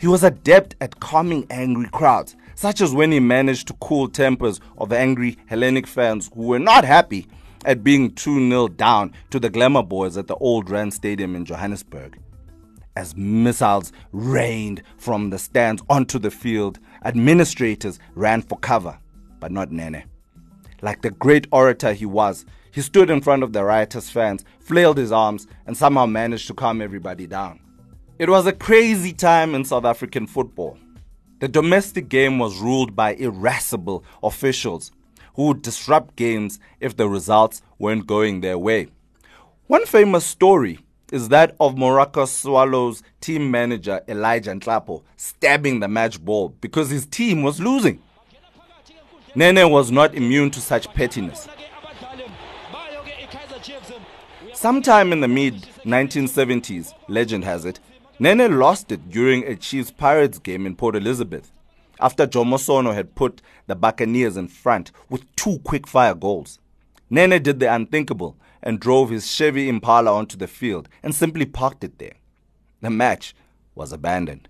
He 0.00 0.06
was 0.06 0.22
adept 0.22 0.76
at 0.80 1.00
calming 1.00 1.46
angry 1.50 1.88
crowds, 1.88 2.36
such 2.54 2.80
as 2.80 2.92
when 2.92 3.10
he 3.10 3.18
managed 3.18 3.66
to 3.68 3.74
cool 3.74 4.08
tempers 4.08 4.60
of 4.78 4.92
angry 4.92 5.36
Hellenic 5.46 5.86
fans 5.86 6.30
who 6.34 6.42
were 6.42 6.58
not 6.60 6.84
happy 6.84 7.26
at 7.64 7.82
being 7.82 8.14
2 8.14 8.48
0 8.48 8.68
down 8.68 9.12
to 9.30 9.40
the 9.40 9.50
Glamour 9.50 9.82
Boys 9.82 10.16
at 10.16 10.28
the 10.28 10.36
Old 10.36 10.70
Rand 10.70 10.94
Stadium 10.94 11.34
in 11.34 11.44
Johannesburg. 11.44 12.18
As 12.94 13.16
missiles 13.16 13.92
rained 14.12 14.82
from 14.96 15.30
the 15.30 15.38
stands 15.38 15.82
onto 15.88 16.18
the 16.18 16.30
field, 16.30 16.78
administrators 17.04 17.98
ran 18.14 18.42
for 18.42 18.58
cover, 18.58 18.98
but 19.40 19.50
not 19.50 19.72
Nene. 19.72 20.04
Like 20.80 21.02
the 21.02 21.10
great 21.10 21.48
orator 21.50 21.92
he 21.92 22.06
was, 22.06 22.46
he 22.70 22.82
stood 22.82 23.10
in 23.10 23.20
front 23.20 23.42
of 23.42 23.52
the 23.52 23.64
riotous 23.64 24.10
fans, 24.10 24.44
flailed 24.60 24.98
his 24.98 25.10
arms, 25.10 25.48
and 25.66 25.76
somehow 25.76 26.06
managed 26.06 26.46
to 26.48 26.54
calm 26.54 26.80
everybody 26.80 27.26
down. 27.26 27.58
It 28.18 28.28
was 28.28 28.46
a 28.46 28.52
crazy 28.52 29.12
time 29.12 29.54
in 29.54 29.64
South 29.64 29.84
African 29.84 30.26
football. 30.26 30.76
The 31.38 31.46
domestic 31.46 32.08
game 32.08 32.40
was 32.40 32.58
ruled 32.58 32.96
by 32.96 33.14
irascible 33.14 34.02
officials 34.24 34.90
who 35.34 35.46
would 35.46 35.62
disrupt 35.62 36.16
games 36.16 36.58
if 36.80 36.96
the 36.96 37.08
results 37.08 37.62
weren't 37.78 38.08
going 38.08 38.40
their 38.40 38.58
way. 38.58 38.88
One 39.68 39.86
famous 39.86 40.24
story 40.24 40.80
is 41.12 41.28
that 41.28 41.54
of 41.60 41.76
Moroka 41.76 42.26
Swallows 42.26 43.04
team 43.20 43.52
manager 43.52 44.00
Elijah 44.08 44.50
Nhlapo 44.50 45.04
stabbing 45.16 45.78
the 45.78 45.86
match 45.86 46.20
ball 46.20 46.48
because 46.60 46.90
his 46.90 47.06
team 47.06 47.44
was 47.44 47.60
losing. 47.60 48.02
Nene 49.36 49.70
was 49.70 49.92
not 49.92 50.16
immune 50.16 50.50
to 50.50 50.60
such 50.60 50.92
pettiness. 50.92 51.46
Sometime 54.54 55.12
in 55.12 55.20
the 55.20 55.28
mid 55.28 55.68
1970s, 55.84 56.92
legend 57.06 57.44
has 57.44 57.64
it, 57.64 57.78
Nene 58.20 58.58
lost 58.58 58.90
it 58.90 59.08
during 59.10 59.44
a 59.44 59.54
Chiefs 59.54 59.92
Pirates 59.92 60.40
game 60.40 60.66
in 60.66 60.74
Port 60.74 60.96
Elizabeth 60.96 61.52
after 62.00 62.26
Jomo 62.26 62.58
Sono 62.58 62.92
had 62.92 63.14
put 63.14 63.40
the 63.68 63.76
Buccaneers 63.76 64.36
in 64.36 64.48
front 64.48 64.90
with 65.08 65.24
two 65.36 65.60
quick 65.60 65.86
fire 65.86 66.14
goals. 66.14 66.58
Nene 67.10 67.40
did 67.40 67.60
the 67.60 67.72
unthinkable 67.72 68.36
and 68.60 68.80
drove 68.80 69.10
his 69.10 69.30
Chevy 69.30 69.68
Impala 69.68 70.12
onto 70.12 70.36
the 70.36 70.48
field 70.48 70.88
and 71.02 71.14
simply 71.14 71.46
parked 71.46 71.84
it 71.84 71.98
there. 71.98 72.16
The 72.80 72.90
match 72.90 73.36
was 73.76 73.92
abandoned. 73.92 74.48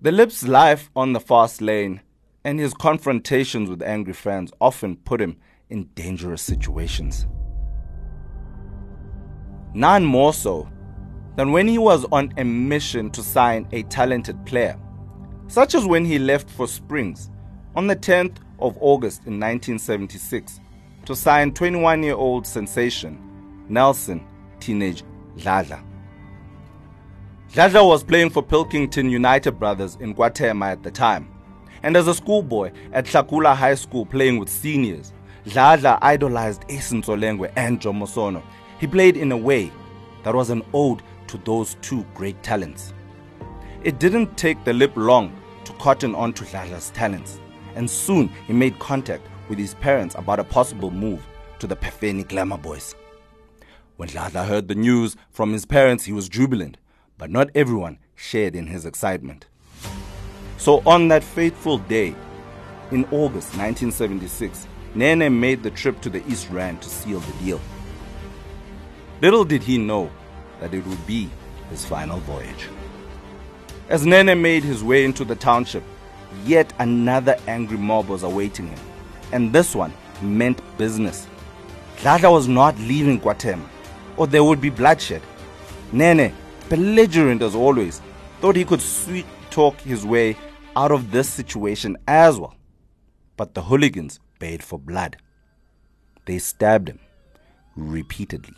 The 0.00 0.12
Lip's 0.12 0.48
life 0.48 0.90
on 0.96 1.12
the 1.12 1.20
fast 1.20 1.60
lane 1.60 2.00
and 2.42 2.58
his 2.58 2.72
confrontations 2.72 3.68
with 3.68 3.82
angry 3.82 4.14
fans 4.14 4.50
often 4.62 4.96
put 4.96 5.20
him 5.20 5.36
in 5.68 5.90
dangerous 5.94 6.40
situations. 6.40 7.26
None 9.74 10.04
more 10.04 10.32
so 10.32 10.68
than 11.36 11.52
when 11.52 11.66
he 11.66 11.78
was 11.78 12.04
on 12.12 12.32
a 12.36 12.44
mission 12.44 13.10
to 13.10 13.22
sign 13.22 13.66
a 13.72 13.82
talented 13.84 14.44
player, 14.44 14.78
such 15.48 15.74
as 15.74 15.86
when 15.86 16.04
he 16.04 16.18
left 16.18 16.50
for 16.50 16.66
Springs 16.66 17.30
on 17.74 17.86
the 17.86 17.96
10th 17.96 18.36
of 18.58 18.76
August 18.80 19.20
in 19.26 19.40
1976 19.40 20.60
to 21.04 21.16
sign 21.16 21.52
21 21.52 22.02
year 22.02 22.14
old 22.14 22.46
sensation 22.46 23.18
Nelson 23.68 24.24
Teenage 24.60 25.02
Dladla. 25.36 25.82
Dladla 27.52 27.86
was 27.86 28.04
playing 28.04 28.30
for 28.30 28.42
Pilkington 28.42 29.10
United 29.10 29.52
Brothers 29.52 29.96
in 30.00 30.14
Guatemala 30.14 30.72
at 30.72 30.82
the 30.82 30.90
time, 30.90 31.28
and 31.82 31.96
as 31.96 32.08
a 32.08 32.14
schoolboy 32.14 32.72
at 32.92 33.06
Tlhakula 33.06 33.54
High 33.54 33.74
School 33.74 34.06
playing 34.06 34.38
with 34.38 34.48
seniors, 34.48 35.12
Dladla 35.46 35.98
idolized 36.00 36.64
Ace 36.68 36.92
Ntsoelengoe 36.92 37.52
and 37.56 37.80
Jomo 37.80 38.06
Sono. 38.06 38.42
He 38.78 38.86
played 38.86 39.16
in 39.16 39.32
a 39.32 39.36
way 39.36 39.72
that 40.22 40.34
was 40.34 40.50
an 40.50 40.62
ode 40.72 41.02
to 41.32 41.38
those 41.38 41.76
two 41.80 42.04
great 42.14 42.40
talents. 42.42 42.92
It 43.82 43.98
didn't 43.98 44.36
take 44.36 44.62
the 44.64 44.74
lip 44.74 44.92
long 44.94 45.34
to 45.64 45.72
cotton 45.74 46.14
on 46.14 46.34
to 46.34 46.44
Dladla's 46.44 46.90
talents, 46.90 47.40
and 47.74 47.88
soon 47.88 48.28
he 48.46 48.52
made 48.52 48.78
contact 48.78 49.26
with 49.48 49.58
his 49.58 49.74
parents 49.74 50.14
about 50.14 50.38
a 50.40 50.44
possible 50.44 50.90
move 50.90 51.26
to 51.58 51.66
the 51.66 51.74
Phefeni 51.74 52.28
Glamour 52.28 52.58
Boys. 52.58 52.94
When 53.96 54.10
Dladla 54.10 54.46
heard 54.46 54.68
the 54.68 54.74
news 54.74 55.16
from 55.30 55.54
his 55.54 55.64
parents, 55.64 56.04
he 56.04 56.12
was 56.12 56.28
jubilant, 56.28 56.76
but 57.16 57.30
not 57.30 57.48
everyone 57.54 57.98
shared 58.14 58.54
in 58.54 58.66
his 58.66 58.84
excitement. 58.84 59.46
So 60.58 60.82
on 60.84 61.08
that 61.08 61.24
fateful 61.24 61.78
day, 61.78 62.14
in 62.90 63.04
August 63.06 63.56
1976, 63.56 64.66
Nene 64.94 65.40
made 65.40 65.62
the 65.62 65.70
trip 65.70 66.02
to 66.02 66.10
the 66.10 66.22
East 66.28 66.50
Rand 66.50 66.82
to 66.82 66.90
seal 66.90 67.20
the 67.20 67.44
deal. 67.44 67.60
Little 69.22 69.44
did 69.44 69.62
he 69.62 69.78
know 69.78 70.10
that 70.62 70.74
it 70.74 70.86
would 70.86 71.04
be 71.08 71.28
his 71.70 71.84
final 71.84 72.20
voyage. 72.20 72.68
As 73.88 74.06
Nene 74.06 74.40
made 74.40 74.62
his 74.62 74.84
way 74.84 75.04
into 75.04 75.24
the 75.24 75.34
township, 75.34 75.82
yet 76.44 76.72
another 76.78 77.36
angry 77.48 77.76
mob 77.76 78.06
was 78.08 78.22
awaiting 78.22 78.68
him, 78.68 78.78
and 79.32 79.52
this 79.52 79.74
one 79.74 79.92
meant 80.22 80.62
business. 80.78 81.26
Dladla 81.96 82.30
was 82.30 82.46
not 82.46 82.78
leaving 82.78 83.20
KwaThema, 83.20 83.68
or 84.16 84.28
there 84.28 84.44
would 84.44 84.60
be 84.60 84.70
bloodshed. 84.70 85.20
Nene, 85.90 86.32
belligerent 86.68 87.42
as 87.42 87.56
always, 87.56 88.00
thought 88.40 88.54
he 88.54 88.64
could 88.64 88.80
sweet 88.80 89.26
talk 89.50 89.80
his 89.80 90.06
way 90.06 90.36
out 90.76 90.92
of 90.92 91.10
this 91.10 91.28
situation 91.28 91.96
as 92.06 92.38
well. 92.38 92.54
But 93.36 93.54
the 93.54 93.62
hooligans 93.62 94.20
paid 94.38 94.62
for 94.62 94.78
blood. 94.78 95.16
They 96.26 96.38
stabbed 96.38 96.88
him 96.88 97.00
repeatedly. 97.74 98.54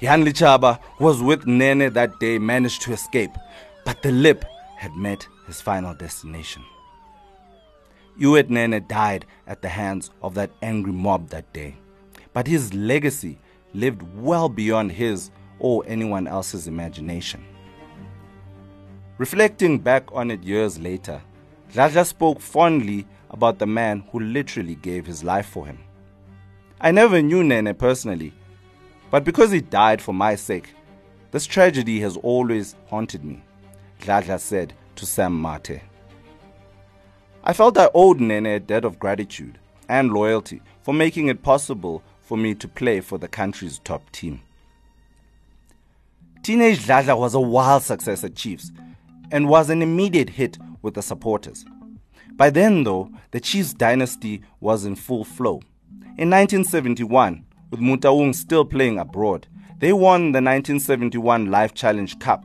Jan 0.00 0.24
Lichaba 0.24 0.78
was 1.00 1.20
with 1.20 1.44
Nene 1.46 1.92
that 1.92 2.20
day, 2.20 2.38
managed 2.38 2.82
to 2.82 2.92
escape, 2.92 3.32
but 3.84 4.00
the 4.00 4.12
lip 4.12 4.44
had 4.76 4.94
met 4.94 5.26
his 5.48 5.60
final 5.60 5.92
destination. 5.92 6.62
Ewert 8.16 8.48
Nene 8.48 8.84
died 8.86 9.26
at 9.48 9.60
the 9.60 9.68
hands 9.68 10.10
of 10.22 10.34
that 10.34 10.52
angry 10.62 10.92
mob 10.92 11.30
that 11.30 11.52
day, 11.52 11.76
but 12.32 12.46
his 12.46 12.72
legacy 12.72 13.40
lived 13.74 14.02
well 14.16 14.48
beyond 14.48 14.92
his 14.92 15.32
or 15.58 15.82
anyone 15.88 16.28
else's 16.28 16.68
imagination. 16.68 17.44
Reflecting 19.18 19.80
back 19.80 20.12
on 20.12 20.30
it 20.30 20.44
years 20.44 20.78
later, 20.78 21.20
Dladla 21.72 22.06
spoke 22.06 22.40
fondly 22.40 23.04
about 23.30 23.58
the 23.58 23.66
man 23.66 24.04
who 24.12 24.20
literally 24.20 24.76
gave 24.76 25.06
his 25.06 25.24
life 25.24 25.46
for 25.46 25.66
him. 25.66 25.80
I 26.80 26.92
never 26.92 27.20
knew 27.20 27.42
Nene 27.42 27.74
personally, 27.74 28.32
but 29.10 29.24
because 29.24 29.50
he 29.50 29.60
died 29.60 30.02
for 30.02 30.12
my 30.12 30.34
sake, 30.34 30.74
this 31.30 31.46
tragedy 31.46 32.00
has 32.00 32.16
always 32.18 32.74
haunted 32.86 33.24
me, 33.24 33.42
Dladla 34.00 34.38
said 34.40 34.74
to 34.96 35.06
Sam 35.06 35.40
Mathe. 35.40 35.80
I 37.44 37.52
felt 37.52 37.78
I 37.78 37.90
owed 37.94 38.20
Nene 38.20 38.46
a 38.46 38.60
debt 38.60 38.84
of 38.84 38.98
gratitude 38.98 39.58
and 39.88 40.12
loyalty 40.12 40.60
for 40.82 40.92
making 40.92 41.28
it 41.28 41.42
possible 41.42 42.02
for 42.20 42.36
me 42.36 42.54
to 42.54 42.68
play 42.68 43.00
for 43.00 43.18
the 43.18 43.28
country's 43.28 43.78
top 43.78 44.10
team. 44.10 44.40
Teenage 46.42 46.80
Dladla 46.80 47.18
was 47.18 47.34
a 47.34 47.40
wild 47.40 47.82
success 47.82 48.24
at 48.24 48.34
Chiefs 48.34 48.70
and 49.30 49.48
was 49.48 49.70
an 49.70 49.82
immediate 49.82 50.30
hit 50.30 50.58
with 50.82 50.94
the 50.94 51.02
supporters. 51.02 51.64
By 52.32 52.50
then, 52.50 52.84
though, 52.84 53.10
the 53.32 53.40
Chiefs 53.40 53.74
dynasty 53.74 54.42
was 54.60 54.84
in 54.84 54.94
full 54.96 55.24
flow. 55.24 55.60
In 56.16 56.30
1971, 56.30 57.44
with 57.70 57.80
Motaung 57.80 58.34
still 58.34 58.64
playing 58.64 58.98
abroad. 58.98 59.46
They 59.78 59.92
won 59.92 60.32
the 60.32 60.40
1971 60.42 61.50
Life 61.50 61.74
Challenge 61.74 62.18
Cup. 62.18 62.44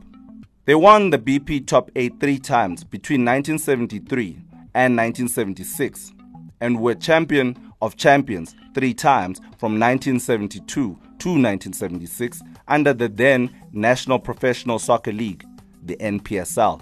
They 0.66 0.74
won 0.74 1.10
the 1.10 1.18
BP 1.18 1.66
Top 1.66 1.90
8 1.94 2.20
three 2.20 2.38
times 2.38 2.84
between 2.84 3.24
1973 3.24 4.44
and 4.74 4.96
1976 4.96 6.12
and 6.60 6.80
were 6.80 6.94
champion 6.94 7.56
of 7.82 7.96
champions 7.96 8.54
three 8.74 8.94
times 8.94 9.38
from 9.58 9.78
1972 9.78 10.64
to 10.64 11.28
1976 11.28 12.40
under 12.68 12.92
the 12.92 13.08
then 13.08 13.50
National 13.72 14.18
Professional 14.18 14.78
Soccer 14.78 15.12
League, 15.12 15.44
the 15.82 15.96
NPSL. 15.96 16.80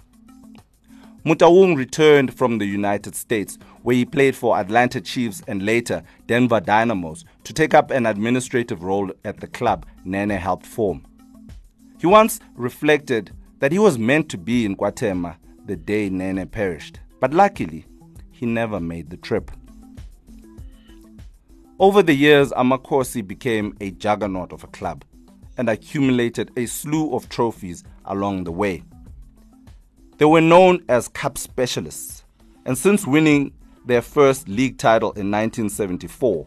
Motaung 1.25 1.77
returned 1.77 2.35
from 2.35 2.59
the 2.59 2.67
United 2.67 3.15
States, 3.15 3.57
where 3.83 3.95
he 3.95 4.05
played 4.05 4.35
for 4.35 4.59
Atlanta 4.59 5.01
Chiefs 5.01 5.41
and 5.47 5.65
later 5.65 6.03
Denver 6.27 6.61
Dynamos, 6.61 7.25
to 7.45 7.53
take 7.53 7.75
up 7.75 7.93
an 7.93 8.07
administrative 8.07 8.83
role 8.83 9.09
at 9.25 9.39
the 9.39 9.47
club 9.47 9.87
Nene 10.05 10.31
helped 10.31 10.67
form. 10.67 11.07
He 12.01 12.09
once 12.09 12.41
reflected 12.57 13.31
that 13.61 13.71
he 13.71 13.79
was 13.79 13.99
meant 13.99 14.29
to 14.31 14.39
be 14.39 14.65
in 14.65 14.75
Guatemala 14.75 15.39
the 15.65 15.77
day 15.77 16.11
Nene 16.11 16.45
perished, 16.49 16.99
but 17.21 17.33
luckily, 17.33 17.87
he 18.33 18.45
never 18.45 18.81
made 18.81 19.11
the 19.11 19.17
trip. 19.17 19.53
Over 21.79 22.03
the 22.03 22.15
years, 22.15 22.51
Amakhosi 22.51 23.25
became 23.25 23.77
a 23.81 23.93
juggernaut 23.93 24.53
of 24.53 24.65
a 24.65 24.69
club 24.69 25.05
and 25.57 25.69
accumulated 25.69 26.51
a 26.57 26.67
slew 26.67 27.15
of 27.15 27.29
trophies 27.29 27.85
along 28.07 28.43
the 28.43 28.51
way. 28.51 28.83
They 30.19 30.25
were 30.25 30.41
known 30.41 30.85
as 30.89 31.09
Cup 31.09 31.39
specialists, 31.39 32.25
and 32.65 32.77
since 32.77 33.07
winning 33.07 33.53
their 33.87 34.03
first 34.03 34.49
league 34.49 34.79
title 34.79 35.11
in 35.13 35.31
1974, 35.31 36.47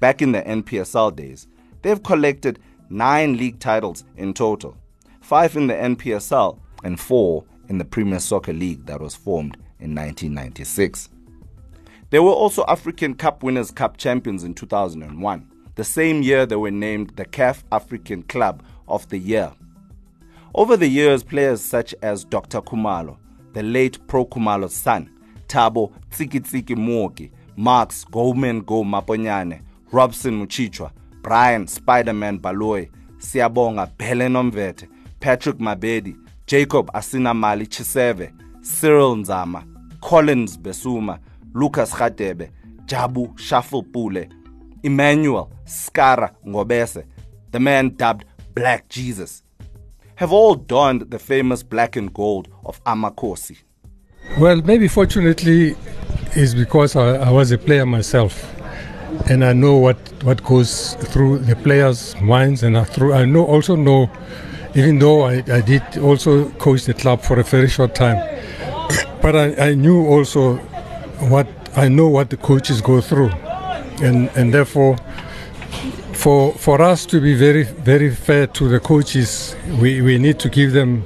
back 0.00 0.22
in 0.22 0.32
the 0.32 0.42
NPSL 0.42 1.16
days, 1.16 1.48
they've 1.82 2.02
collected 2.02 2.58
nine 2.90 3.36
league 3.36 3.58
titles 3.58 4.04
in 4.16 4.34
total 4.34 4.76
five 5.28 5.54
in 5.56 5.66
the 5.66 5.74
NPSL 5.74 6.58
and 6.84 6.98
four 6.98 7.44
in 7.68 7.76
the 7.76 7.84
Premier 7.84 8.18
Soccer 8.18 8.54
League 8.54 8.86
that 8.86 8.98
was 8.98 9.14
formed 9.14 9.56
in 9.78 9.94
1996. 9.94 11.10
They 12.08 12.18
were 12.18 12.30
also 12.30 12.64
African 12.66 13.14
Cup 13.14 13.42
Winners' 13.42 13.70
Cup 13.70 13.98
champions 13.98 14.42
in 14.42 14.54
2001, 14.54 15.50
the 15.74 15.84
same 15.84 16.22
year 16.22 16.46
they 16.46 16.56
were 16.56 16.70
named 16.70 17.10
the 17.16 17.26
CAF 17.26 17.62
African 17.70 18.22
Club 18.22 18.62
of 18.88 19.06
the 19.10 19.18
Year 19.18 19.52
over 20.54 20.76
the 20.76 20.88
years, 20.88 21.22
players 21.22 21.60
such 21.62 21.94
as 22.02 22.24
Dr. 22.24 22.60
Khumalo, 22.60 23.16
the 23.52 23.62
late 23.62 23.98
Pro 24.06 24.24
Khumalo's 24.24 24.74
son, 24.74 25.10
Thabo 25.48 25.92
Tsikitsiki 26.10 26.76
Mooki, 26.76 27.30
Marks 27.56 28.04
Go-Man-Go 28.04 28.84
Maponyane, 28.84 29.62
Robson 29.90 30.46
Muchichwa, 30.46 30.90
Brian 31.22 31.66
Spider-Man 31.66 32.38
Baloyi, 32.38 32.90
Siabonga 33.18 33.90
Belenomvete, 33.96 34.88
Patrick 35.20 35.58
Mabedi, 35.58 36.16
Jacob 36.46 36.90
Asinamali 36.92 37.66
Chiseve, 37.66 38.32
Cyril 38.62 39.16
Nzama, 39.16 39.64
Collins 40.00 40.56
Mbesuma, 40.56 41.18
Lucas 41.54 41.92
Radebe, 41.92 42.50
Jabu 42.86 43.36
Shuffle 43.38 43.82
Pule, 43.82 44.28
Emmanuel 44.82 45.50
Skara 45.64 46.32
Ngobese, 46.46 47.04
the 47.50 47.58
man 47.60 47.90
dubbed 47.96 48.24
Black 48.54 48.88
Jesus, 48.88 49.42
have 50.18 50.32
all 50.32 50.56
donned 50.56 51.12
the 51.12 51.18
famous 51.18 51.62
black 51.62 51.94
and 51.94 52.12
gold 52.12 52.48
of 52.64 52.82
Amakhosi? 52.82 53.58
Well, 54.36 54.60
maybe 54.62 54.88
fortunately 54.88 55.76
is 56.34 56.56
because 56.56 56.96
I, 56.96 57.28
I, 57.28 57.30
was 57.30 57.52
a 57.52 57.58
player 57.58 57.86
myself, 57.86 58.52
and 59.30 59.44
I 59.44 59.52
know 59.52 59.76
what, 59.76 59.96
what 60.24 60.42
goes 60.42 60.94
through 60.94 61.38
the 61.38 61.54
players' 61.54 62.20
minds, 62.20 62.64
and 62.64 62.76
I, 62.76 62.82
through, 62.82 63.14
I 63.14 63.26
know 63.26 63.46
also 63.46 63.76
know, 63.76 64.10
even 64.74 64.98
though 64.98 65.22
I, 65.22 65.44
I 65.52 65.60
did 65.60 65.84
also 65.98 66.50
coach 66.58 66.84
the 66.86 66.94
club 66.94 67.22
for 67.22 67.38
a 67.38 67.44
very 67.44 67.68
short 67.68 67.94
time, 67.94 68.16
but 69.22 69.36
I, 69.36 69.68
I 69.68 69.74
knew 69.74 70.04
also 70.04 70.56
what 71.30 71.46
I 71.76 71.86
know 71.86 72.08
what 72.08 72.30
the 72.30 72.36
coaches 72.36 72.80
go 72.80 73.00
through, 73.00 73.30
and 74.02 74.30
and 74.34 74.52
therefore 74.52 74.96
for 76.18 76.52
for 76.54 76.82
us 76.82 77.06
to 77.06 77.20
be 77.20 77.34
very 77.34 77.62
very 77.62 78.10
fair 78.10 78.46
to 78.48 78.68
the 78.68 78.80
coaches, 78.80 79.54
we, 79.80 80.02
we 80.02 80.18
need 80.18 80.38
to 80.40 80.48
give 80.48 80.72
them 80.72 81.04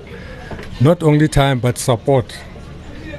not 0.80 1.02
only 1.02 1.28
time 1.28 1.60
but 1.60 1.76
support 1.76 2.34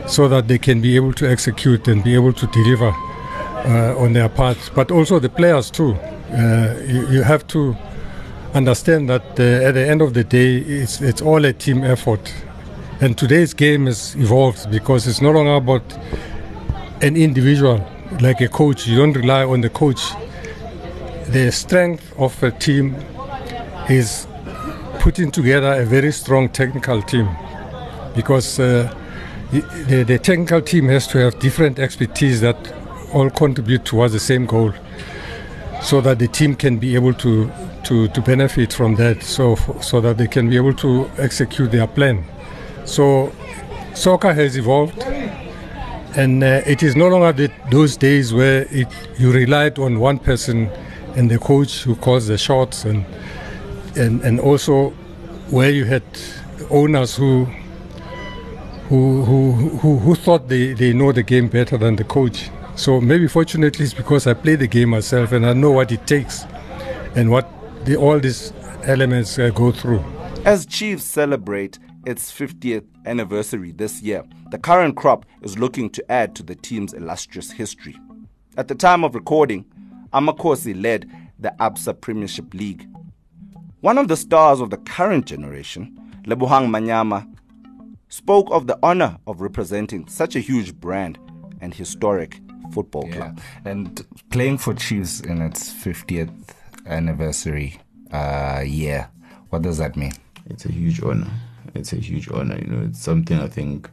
so 0.07 0.27
that 0.27 0.47
they 0.47 0.57
can 0.57 0.81
be 0.81 0.95
able 0.95 1.13
to 1.13 1.29
execute 1.29 1.87
and 1.87 2.03
be 2.03 2.15
able 2.15 2.33
to 2.33 2.47
deliver 2.47 2.89
uh, 2.89 3.95
on 3.97 4.13
their 4.13 4.27
part. 4.27 4.57
But 4.75 4.91
also 4.91 5.19
the 5.19 5.29
players 5.29 5.69
too. 5.69 5.93
Uh, 5.93 6.75
you, 6.87 7.07
you, 7.09 7.23
have 7.23 7.45
to 7.47 7.75
understand 8.55 9.07
that 9.09 9.39
uh, 9.39 9.67
at 9.67 9.73
the 9.75 9.87
end 9.87 10.01
of 10.01 10.15
the 10.15 10.23
day, 10.23 10.57
it's 10.57 10.99
it's 10.99 11.21
all 11.21 11.45
a 11.45 11.53
team 11.53 11.83
effort. 11.83 12.33
And 13.01 13.15
today's 13.15 13.53
game 13.53 13.85
has 13.85 14.15
evolved 14.15 14.71
because 14.71 15.07
it's 15.07 15.21
no 15.21 15.31
longer 15.31 15.55
about 15.55 15.83
an 17.01 17.15
individual 17.17 17.85
like 18.19 18.41
a 18.41 18.47
coach. 18.47 18.87
You 18.87 18.97
don't 18.97 19.13
rely 19.13 19.43
on 19.43 19.61
the 19.61 19.69
coach 19.69 20.01
the 21.33 21.51
strength 21.51 22.13
of 22.19 22.43
a 22.43 22.51
team 22.51 22.95
is 23.89 24.27
putting 24.99 25.31
together 25.31 25.81
a 25.81 25.83
very 25.83 26.11
strong 26.11 26.47
technical 26.47 27.01
team 27.01 27.27
because 28.15 28.59
uh, 28.59 28.93
the, 29.51 30.03
the, 30.07 30.19
technical 30.19 30.61
team 30.61 30.87
has 30.87 31.07
to 31.07 31.17
have 31.17 31.39
different 31.39 31.79
expertise 31.79 32.39
that 32.41 32.55
all 33.13 33.31
contribute 33.31 33.83
towards 33.83 34.13
the 34.13 34.19
same 34.19 34.45
goal 34.45 34.71
so 35.81 36.01
that 36.01 36.19
the 36.19 36.27
team 36.27 36.55
can 36.55 36.77
be 36.77 36.93
able 36.93 37.15
to, 37.15 37.51
to, 37.83 38.07
to 38.09 38.21
benefit 38.21 38.71
from 38.71 38.93
that 38.95 39.23
so, 39.23 39.55
so 39.81 39.99
that 40.01 40.19
they 40.19 40.27
can 40.27 40.47
be 40.51 40.55
able 40.55 40.73
to 40.75 41.09
execute 41.17 41.71
their 41.71 41.87
plan. 41.87 42.23
So 42.85 43.31
soccer 43.95 44.33
has 44.33 44.55
evolved, 44.55 45.01
and 46.15 46.43
uh, 46.43 46.61
it 46.67 46.83
is 46.83 46.95
no 46.95 47.07
longer 47.07 47.33
the, 47.33 47.51
those 47.71 47.97
days 47.97 48.35
where 48.35 48.67
it, 48.69 48.87
you 49.17 49.31
relied 49.31 49.79
on 49.79 49.99
one 49.99 50.19
person 50.19 50.69
and 51.15 51.29
the 51.29 51.39
coach 51.39 51.83
who 51.83 51.95
calls 51.95 52.27
the 52.27 52.37
shots, 52.37 52.85
and 52.85 53.05
and 53.95 54.21
and 54.21 54.39
also 54.39 54.89
where 55.49 55.69
you 55.69 55.85
had 55.85 56.03
owners 56.69 57.15
who 57.15 57.45
who 58.89 59.23
who 59.23 59.51
who, 59.77 59.97
who 59.97 60.15
thought 60.15 60.47
they, 60.47 60.73
they 60.73 60.93
know 60.93 61.11
the 61.11 61.23
game 61.23 61.47
better 61.47 61.77
than 61.77 61.95
the 61.95 62.03
coach. 62.03 62.49
So 62.75 62.99
maybe 62.99 63.27
fortunately 63.27 63.85
it's 63.85 63.93
because 63.93 64.25
I 64.25 64.33
play 64.33 64.55
the 64.55 64.67
game 64.67 64.89
myself 64.89 65.31
and 65.31 65.45
I 65.45 65.53
know 65.53 65.71
what 65.71 65.91
it 65.91 66.07
takes 66.07 66.45
and 67.15 67.29
what 67.29 67.47
the, 67.85 67.95
all 67.95 68.19
these 68.19 68.51
elements 68.83 69.37
uh, 69.37 69.49
go 69.49 69.71
through. 69.71 70.03
As 70.45 70.65
Chiefs 70.65 71.03
celebrate 71.03 71.77
its 72.05 72.31
50th 72.31 72.85
anniversary 73.05 73.71
this 73.71 74.01
year, 74.01 74.23
the 74.51 74.57
current 74.57 74.97
crop 74.97 75.25
is 75.41 75.57
looking 75.57 75.89
to 75.91 76.11
add 76.11 76.35
to 76.35 76.43
the 76.43 76.55
team's 76.55 76.93
illustrious 76.93 77.51
history. 77.51 77.95
At 78.57 78.67
the 78.67 78.75
time 78.75 79.03
of 79.03 79.15
recording, 79.15 79.65
Amakhosi 80.13 80.79
led 80.81 81.09
the 81.39 81.53
ABSA 81.59 81.99
Premiership 81.99 82.53
League. 82.53 82.87
One 83.81 83.97
of 83.97 84.07
the 84.07 84.15
stars 84.17 84.59
of 84.61 84.69
the 84.69 84.77
current 84.77 85.25
generation, 85.25 85.97
Lebohang 86.25 86.69
Manyama, 86.69 87.27
spoke 88.09 88.47
of 88.51 88.67
the 88.67 88.77
honor 88.83 89.17
of 89.27 89.41
representing 89.41 90.07
such 90.07 90.35
a 90.35 90.39
huge 90.39 90.75
brand 90.75 91.17
and 91.61 91.73
historic 91.73 92.39
football 92.71 93.05
Yeah. 93.07 93.15
club. 93.15 93.41
And 93.65 94.05
playing 94.29 94.59
for 94.59 94.73
Chiefs 94.73 95.19
in 95.19 95.41
its 95.41 95.73
50th 95.73 96.31
anniversary 96.85 97.79
uh, 98.11 98.63
year, 98.65 99.09
what 99.49 99.61
does 99.63 99.77
that 99.79 99.95
mean? 99.97 100.13
it's 100.49 100.65
a 100.65 100.71
huge 100.71 101.01
honor. 101.01 101.31
It's 101.73 101.93
a 101.93 101.95
huge 101.95 102.29
honor. 102.29 102.57
You 102.59 102.67
know, 102.67 102.85
it's 102.87 102.99
something 103.01 103.39
I 103.39 103.47
think 103.47 103.89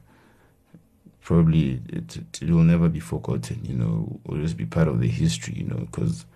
probably 1.31 1.81
it, 1.91 2.17
it 2.43 2.51
will 2.51 2.65
never 2.65 2.89
be 2.89 2.99
forgotten. 2.99 3.65
You 3.65 3.77
know, 3.77 4.21
will 4.27 4.43
just 4.43 4.57
be 4.57 4.67
part 4.67 4.89
of 4.89 4.99
the 4.99 5.07
history. 5.07 5.55
You 5.59 5.69
know, 5.69 5.77
because 5.77 6.27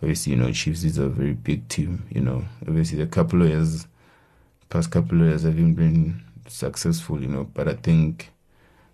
obviously 0.00 0.32
you 0.32 0.38
know 0.38 0.52
Chiefs 0.52 0.84
is 0.84 0.96
a 0.96 1.08
very 1.08 1.32
big 1.32 1.66
team. 1.68 2.04
You 2.08 2.20
know, 2.20 2.44
obviously 2.62 2.98
the 2.98 3.08
couple 3.08 3.42
of 3.42 3.48
years, 3.48 3.88
past 4.68 4.92
couple 4.92 5.20
of 5.20 5.26
years 5.26 5.42
haven't 5.42 5.74
been 5.74 6.22
successful. 6.46 7.20
You 7.20 7.26
know, 7.26 7.48
but 7.52 7.66
I 7.66 7.74
think 7.74 8.30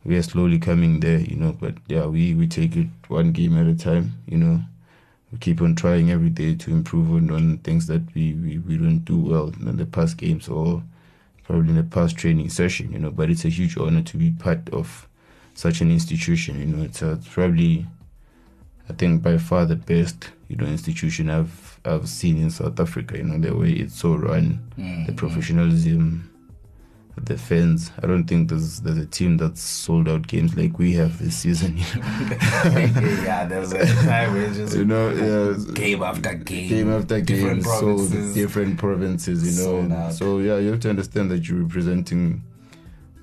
we 0.03 0.17
are 0.17 0.23
slowly 0.23 0.59
coming 0.59 1.01
there. 1.01 1.19
You 1.19 1.37
know, 1.37 1.53
but 1.53 1.75
yeah, 1.89 2.07
we 2.07 2.35
we 2.35 2.47
take 2.47 2.75
it 2.75 2.89
one 3.09 3.33
game 3.33 3.59
at 3.59 3.67
a 3.67 3.75
time. 3.75 4.15
You 4.27 4.39
know. 4.39 4.61
We 5.31 5.39
keep 5.39 5.61
on 5.61 5.77
trying 5.77 6.11
every 6.11 6.31
day 6.31 6.57
to 6.57 6.71
improve 6.73 7.13
on, 7.13 7.31
on 7.31 7.59
things 7.59 7.87
that 7.87 8.03
we, 8.17 8.35
we, 8.35 8.59
we 8.59 8.77
don't 8.77 9.05
do 9.05 9.17
well 9.17 9.53
in 9.61 9.77
the 9.77 9.87
past 9.87 10.17
games 10.17 10.49
or 10.49 10.83
probably 11.45 11.69
in 11.69 11.77
the 11.77 11.85
past 11.85 12.17
training 12.17 12.49
session, 12.49 12.91
you 12.91 12.99
know. 12.99 13.13
But 13.13 13.31
it's 13.31 13.45
a 13.45 13.49
huge 13.49 13.79
honor 13.79 14.03
to 14.03 14.17
be 14.17 14.33
part 14.33 14.69
of 14.71 15.07
such 15.55 15.81
an 15.81 15.91
institution, 15.91 16.61
you 16.61 16.67
know. 16.67 16.85
It's, 16.85 17.03
uh, 17.03 17.17
it's 17.19 17.29
probably, 17.29 17.87
I 18.89 18.93
think, 18.93 19.23
by 19.23 19.39
far 19.39 19.67
the 19.67 19.77
best, 19.77 20.31
you 20.49 20.57
know, 20.57 20.67
institution 20.67 21.31
I've 21.31 21.81
I've 21.85 22.09
seen 22.09 22.37
in 22.37 22.51
South 22.51 22.79
Africa. 22.79 23.17
You 23.17 23.25
know, 23.25 23.39
the 23.39 23.57
way 23.57 23.73
it's 23.73 23.99
so 23.99 24.15
run, 24.15 24.61
the 25.07 25.13
professionalism, 25.13 26.31
the 27.17 27.37
fans. 27.37 27.91
I 28.03 28.07
don't 28.07 28.25
think 28.25 28.49
there's 28.49 28.81
there's 28.81 28.99
a 28.99 29.07
team 29.07 29.37
that's 29.37 29.61
sold 29.61 30.09
out 30.09 30.27
games 30.27 30.57
like 30.57 30.79
we 30.79 30.93
have 30.95 31.19
this 31.19 31.39
season. 31.39 31.77
You 31.77 31.85
know, 31.97 32.03
yeah, 33.25 33.47
there's 33.47 33.73
a 33.73 33.87
time 34.05 34.35
where 34.35 34.53
just 34.53 34.77
you 34.77 34.85
know 34.85 35.11
yeah, 35.11 35.75
game 35.75 36.03
after 36.03 36.35
game, 36.35 36.69
game 36.69 36.93
after 36.93 37.21
game, 37.21 37.37
different 37.37 37.65
sold 37.65 38.11
different 38.35 38.79
provinces, 38.79 39.59
you 39.59 39.65
know. 39.65 40.11
So 40.11 40.39
yeah, 40.39 40.59
you 40.59 40.71
have 40.71 40.81
to 40.81 40.91
understand 40.91 41.31
that 41.31 41.49
you're 41.49 41.63
representing 41.63 42.43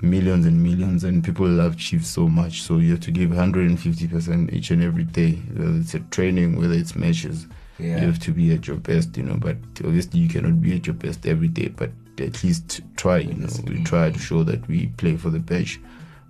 millions 0.02 0.46
and 0.46 0.62
millions, 0.62 1.04
and 1.04 1.24
people 1.24 1.48
love 1.48 1.78
Chiefs 1.78 2.08
so 2.08 2.28
much. 2.28 2.62
So 2.62 2.78
you 2.78 2.92
have 2.92 3.00
to 3.02 3.12
give 3.12 3.30
150 3.30 4.08
percent 4.08 4.54
each 4.54 4.72
and 4.72 4.84
every 4.84 5.04
day, 5.04 5.34
whether 5.54 5.78
it's 5.78 5.94
a 5.94 6.00
training, 6.00 6.60
whether 6.60 6.74
it's 6.74 6.96
matches. 6.96 7.48
Yeah. 7.80 8.02
You 8.02 8.08
have 8.08 8.20
to 8.20 8.32
be 8.32 8.54
at 8.54 8.68
your 8.68 8.78
best, 8.78 9.16
you 9.18 9.24
know. 9.24 9.36
But 9.36 9.58
obviously, 9.84 10.20
you 10.20 10.30
cannot 10.30 10.62
be 10.62 10.76
at 10.76 10.88
your 10.88 10.96
best 10.96 11.26
every 11.28 11.48
day. 11.48 11.68
But 11.68 11.92
at 12.20 12.44
least 12.44 12.82
try, 12.96 13.20
you 13.20 13.36
know. 13.36 13.50
We 13.68 13.84
try 13.84 14.10
to 14.10 14.20
show 14.20 14.44
that 14.44 14.68
we 14.68 14.88
play 14.98 15.16
for 15.16 15.30
the 15.30 15.40
badge 15.40 15.80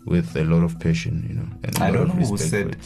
with 0.06 0.36
a 0.36 0.44
lot 0.44 0.64
of 0.64 0.80
passion, 0.80 1.26
you 1.28 1.36
know. 1.36 1.48
And 1.64 1.78
I 1.80 1.92
don't 1.92 2.08
know 2.08 2.26
who 2.26 2.38
said. 2.38 2.78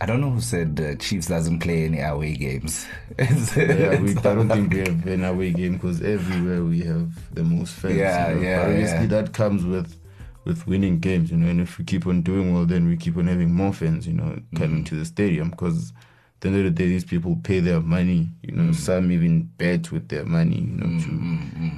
I 0.00 0.06
don't 0.06 0.20
know 0.20 0.30
who 0.30 0.40
said 0.40 0.80
uh, 0.80 0.96
Chiefs 0.96 1.28
doesn't 1.28 1.60
play 1.60 1.84
any 1.84 2.00
away 2.00 2.34
games. 2.34 2.84
yeah, 3.18 4.00
we, 4.00 4.10
I 4.10 4.20
don't 4.22 4.48
think 4.48 4.72
we 4.72 4.80
have 4.80 5.06
an 5.06 5.24
away 5.24 5.52
game 5.52 5.74
because 5.74 6.02
everywhere 6.02 6.64
we 6.64 6.80
have 6.80 7.34
the 7.34 7.44
most 7.44 7.74
fans. 7.74 7.96
Yeah, 7.96 8.30
you 8.30 8.34
know. 8.34 8.40
yeah, 8.42 8.56
But 8.58 8.70
obviously 8.70 8.98
yeah. 8.98 9.06
that 9.06 9.32
comes 9.32 9.64
with 9.64 9.94
with 10.44 10.66
winning 10.66 10.98
games, 11.00 11.30
you 11.30 11.36
know. 11.36 11.48
And 11.48 11.60
if 11.60 11.78
we 11.78 11.84
keep 11.84 12.06
on 12.06 12.22
doing 12.22 12.52
well, 12.54 12.66
then 12.66 12.86
we 12.88 12.96
keep 12.96 13.16
on 13.16 13.26
having 13.26 13.52
more 13.52 13.72
fans, 13.72 14.06
you 14.06 14.12
know, 14.14 14.38
coming 14.56 14.78
Mm-hmm. 14.78 14.84
to 14.84 14.94
the 14.96 15.04
stadium 15.04 15.50
because. 15.50 15.92
At 16.36 16.50
the 16.50 16.56
end 16.58 16.66
of 16.66 16.76
the 16.76 16.82
day, 16.82 16.88
these 16.90 17.04
people 17.06 17.36
pay 17.42 17.60
their 17.60 17.80
money. 17.80 18.28
You 18.42 18.52
know, 18.52 18.64
Mm. 18.70 18.74
some 18.74 19.10
even 19.10 19.44
bet 19.56 19.90
with 19.90 20.08
their 20.08 20.26
money. 20.26 20.60
You 20.60 20.76
know, 20.76 20.86
Mm-hmm. 20.86 21.68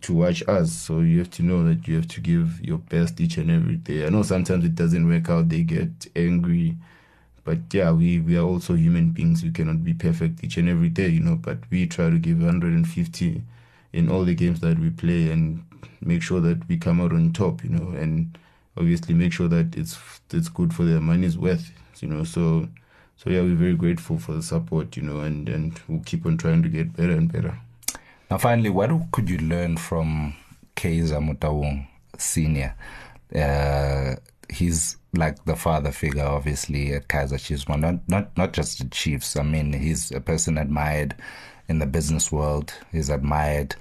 to 0.00 0.14
watch 0.14 0.42
us. 0.48 0.72
So 0.72 0.98
you 1.00 1.18
have 1.20 1.30
to 1.32 1.42
know 1.44 1.62
that 1.64 1.86
you 1.86 1.94
have 1.96 2.08
to 2.08 2.20
give 2.20 2.60
your 2.60 2.78
best 2.78 3.20
each 3.20 3.36
and 3.38 3.50
every 3.52 3.76
day. 3.76 4.04
I 4.04 4.08
know 4.08 4.22
sometimes 4.24 4.64
it 4.64 4.74
doesn't 4.74 5.06
work 5.08 5.30
out. 5.30 5.48
They 5.48 5.62
get 5.62 6.08
angry, 6.16 6.76
but 7.44 7.58
yeah, 7.72 7.92
we 7.92 8.18
we 8.20 8.36
are 8.36 8.42
also 8.44 8.74
human 8.74 9.10
beings. 9.10 9.44
We 9.44 9.50
cannot 9.52 9.84
be 9.84 9.94
perfect 9.94 10.42
each 10.42 10.56
and 10.56 10.68
every 10.68 10.88
day, 10.88 11.08
you 11.10 11.20
know. 11.20 11.36
But 11.36 11.58
we 11.70 11.86
try 11.86 12.10
to 12.10 12.18
give 12.18 12.38
150 12.42 13.42
in 13.92 14.10
all 14.10 14.24
the 14.24 14.34
games 14.34 14.58
that 14.60 14.78
we 14.80 14.90
play 14.90 15.30
and 15.30 15.62
make 16.00 16.22
sure 16.22 16.40
that 16.40 16.68
we 16.68 16.76
come 16.76 17.00
out 17.00 17.12
on 17.12 17.32
top, 17.32 17.62
you 17.64 17.70
know, 17.70 17.90
and 17.96 18.38
obviously 18.76 19.14
make 19.14 19.32
sure 19.32 19.48
that 19.48 19.76
it's 19.76 19.98
it's 20.32 20.48
good 20.48 20.72
for 20.74 20.84
their 20.84 21.00
money's 21.00 21.38
worth, 21.38 21.70
you 22.00 22.08
know. 22.08 22.24
So. 22.24 22.68
So 23.16 23.30
yeah, 23.30 23.42
we're 23.42 23.54
very 23.54 23.74
grateful 23.74 24.18
for 24.18 24.32
the 24.32 24.42
support, 24.42 24.96
you 24.96 25.02
know, 25.04 25.20
and, 25.20 25.48
and 25.48 25.80
we'll 25.86 26.02
keep 26.04 26.26
on 26.26 26.36
trying 26.36 26.64
to 26.64 26.68
get 26.68 26.96
better 26.96 27.12
and 27.12 27.32
better. 27.32 27.56
Now, 28.28 28.38
finally, 28.38 28.70
what 28.70 28.90
could 29.12 29.30
you 29.30 29.38
learn 29.38 29.76
from 29.76 30.34
Kaizer 30.74 31.22
Motaung 31.22 31.86
Senior? 32.18 32.74
Uh, 33.32 34.16
he's 34.50 34.96
like 35.12 35.44
the 35.44 35.54
father 35.54 35.92
figure, 35.92 36.24
obviously, 36.24 36.92
at 36.92 37.06
Kaizer 37.06 37.38
Chiefs. 37.38 37.68
Well, 37.68 37.78
not 37.78 38.00
not 38.08 38.36
not 38.36 38.52
just 38.52 38.78
the 38.78 38.86
Chiefs. 38.86 39.36
I 39.36 39.44
mean, 39.44 39.72
he's 39.72 40.10
a 40.10 40.20
person 40.20 40.58
admired 40.58 41.14
in 41.68 41.78
the 41.78 41.86
business 41.86 42.32
world. 42.32 42.74
He's 42.90 43.10
admired 43.10 43.76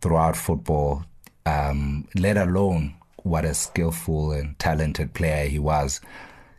throughout 0.00 0.36
football. 0.36 1.04
Um, 1.46 2.08
let 2.14 2.36
alone 2.36 2.94
what 3.22 3.44
a 3.44 3.54
skillful 3.54 4.32
and 4.32 4.58
talented 4.58 5.14
player 5.14 5.46
he 5.46 5.58
was. 5.58 6.00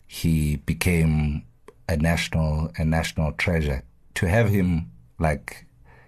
He 0.08 0.58
became 0.58 1.44
a 1.90 1.98
national 1.98 2.72
a 2.78 2.86
national 2.86 3.34
treasure. 3.34 3.84
To 4.16 4.28
have 4.28 4.50
him 4.50 4.92
like 5.20 5.68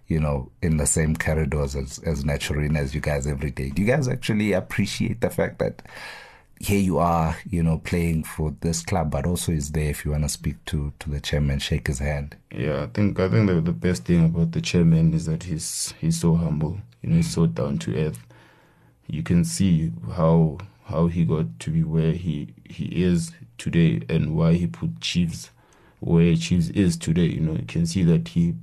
you 0.10 0.20
know, 0.20 0.52
in 0.62 0.78
the 0.78 0.88
same 0.88 1.16
corridors 1.16 1.76
as, 1.76 2.00
as 2.00 2.26
Naturine 2.26 2.76
as 2.76 2.94
you 2.96 3.00
guys 3.00 3.28
every 3.28 3.52
day. 3.52 3.70
Do 3.70 3.84
you 3.84 3.88
guys 3.88 4.08
actually 4.08 4.54
appreciate 4.54 5.22
the 5.22 5.30
fact 5.30 5.60
that 5.60 5.84
here 6.60 6.80
you 6.80 6.98
are, 6.98 7.38
you 7.48 7.64
know, 7.64 7.78
playing 7.78 8.24
for 8.24 8.54
this 8.62 8.82
club, 8.82 9.12
but 9.12 9.26
also 9.26 9.52
is 9.52 9.72
there 9.72 9.92
if 9.92 10.04
you 10.04 10.12
want 10.12 10.24
to 10.24 10.30
speak 10.30 10.66
to, 10.66 10.92
to 11.00 11.10
the 11.10 11.22
chairman, 11.22 11.60
shake 11.60 11.88
his 11.88 12.00
hand? 12.00 12.36
Yeah, 12.52 12.84
I 12.84 12.88
think 12.88 13.20
I 13.20 13.30
think 13.30 13.48
the, 13.48 13.62
the 13.62 13.72
best 13.72 14.06
thing 14.06 14.26
about 14.26 14.52
the 14.52 14.62
chairman 14.62 15.14
is 15.14 15.28
that 15.28 15.44
he's 15.44 15.94
he's 16.02 16.20
so 16.20 16.36
humble. 16.36 16.80
You 17.02 17.12
know, 17.12 17.16
he's 17.18 17.32
so 17.32 17.46
down 17.46 17.78
to 17.80 17.96
earth. 17.96 18.20
You 19.10 19.24
can 19.24 19.44
see 19.44 19.92
how 20.14 20.60
how 20.86 21.08
he 21.08 21.24
got 21.26 21.60
to 21.60 21.72
be 21.72 21.84
where 21.84 22.14
he 22.14 22.54
he 22.66 23.04
is 23.04 23.32
today 23.58 24.02
and 24.10 24.36
why 24.36 24.54
he 24.54 24.68
put 24.68 25.02
Chiefs 25.02 25.52
where 26.00 26.36
Chiefs 26.36 26.70
is 26.70 26.98
today. 26.98 27.26
You 27.26 27.42
know, 27.42 27.54
you 27.54 27.66
can 27.68 27.86
see 27.86 28.04
that 28.04 28.30
he 28.30 28.56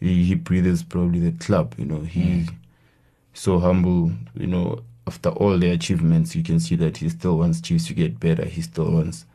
he, 0.00 0.24
he 0.24 0.34
breathes 0.34 0.82
probably 0.82 1.20
the 1.20 1.32
club. 1.44 1.74
You 1.78 1.86
know, 1.86 2.00
he 2.00 2.46
so 3.32 3.58
humble. 3.58 4.12
You 4.34 4.46
know, 4.46 4.82
after 5.06 5.30
all 5.30 5.58
the 5.58 5.70
achievements, 5.70 6.34
you 6.34 6.42
can 6.42 6.60
see 6.60 6.76
that 6.76 6.98
he 6.98 7.08
still 7.08 7.38
wants 7.38 7.60
Chiefs 7.60 7.86
to 7.88 7.94
get 7.94 8.20
better. 8.20 8.44
He 8.44 8.62
still 8.62 8.90
wants 8.90 9.26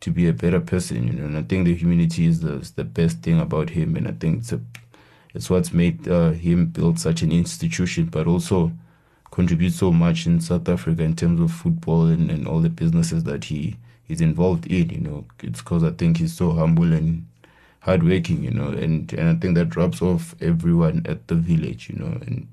to 0.00 0.10
be 0.10 0.28
a 0.28 0.32
better 0.32 0.60
person, 0.60 1.06
you 1.06 1.12
know. 1.12 1.24
And 1.24 1.38
I 1.38 1.42
think 1.42 1.64
the 1.64 1.74
humility 1.74 2.26
is 2.26 2.40
the, 2.40 2.54
is 2.54 2.72
the 2.72 2.84
best 2.84 3.20
thing 3.20 3.40
about 3.40 3.70
him, 3.70 3.96
and 3.96 4.06
I 4.06 4.12
think 4.12 4.40
it's 4.40 4.52
a, 4.52 4.60
it's 5.34 5.50
what's 5.50 5.72
made 5.72 6.06
uh, 6.08 6.30
him 6.30 6.66
build 6.66 6.98
such 6.98 7.22
an 7.22 7.32
institution, 7.32 8.06
but 8.06 8.26
also 8.26 8.72
contribute 9.30 9.72
so 9.72 9.92
much 9.92 10.26
in 10.26 10.40
South 10.40 10.68
Africa 10.68 11.02
in 11.02 11.16
terms 11.16 11.40
of 11.40 11.52
football 11.52 12.06
and, 12.06 12.30
and 12.30 12.46
all 12.46 12.60
the 12.60 12.68
businesses 12.68 13.24
that 13.24 13.44
he 13.44 13.76
is 14.08 14.20
involved 14.20 14.66
in. 14.66 14.90
You 14.90 15.00
know, 15.00 15.24
it's 15.42 15.60
because 15.60 15.84
I 15.84 15.90
think 15.90 16.18
he's 16.18 16.34
so 16.34 16.52
humble 16.52 16.92
and 16.92 17.26
hardworking, 17.80 18.42
you 18.42 18.50
know, 18.50 18.68
and 18.68 19.12
and 19.12 19.28
I 19.28 19.34
think 19.34 19.54
that 19.54 19.76
rubs 19.76 20.02
off 20.02 20.34
everyone 20.40 21.06
at 21.06 21.28
the 21.28 21.34
village, 21.34 21.88
you 21.88 21.96
know, 21.98 22.18
and 22.26 22.46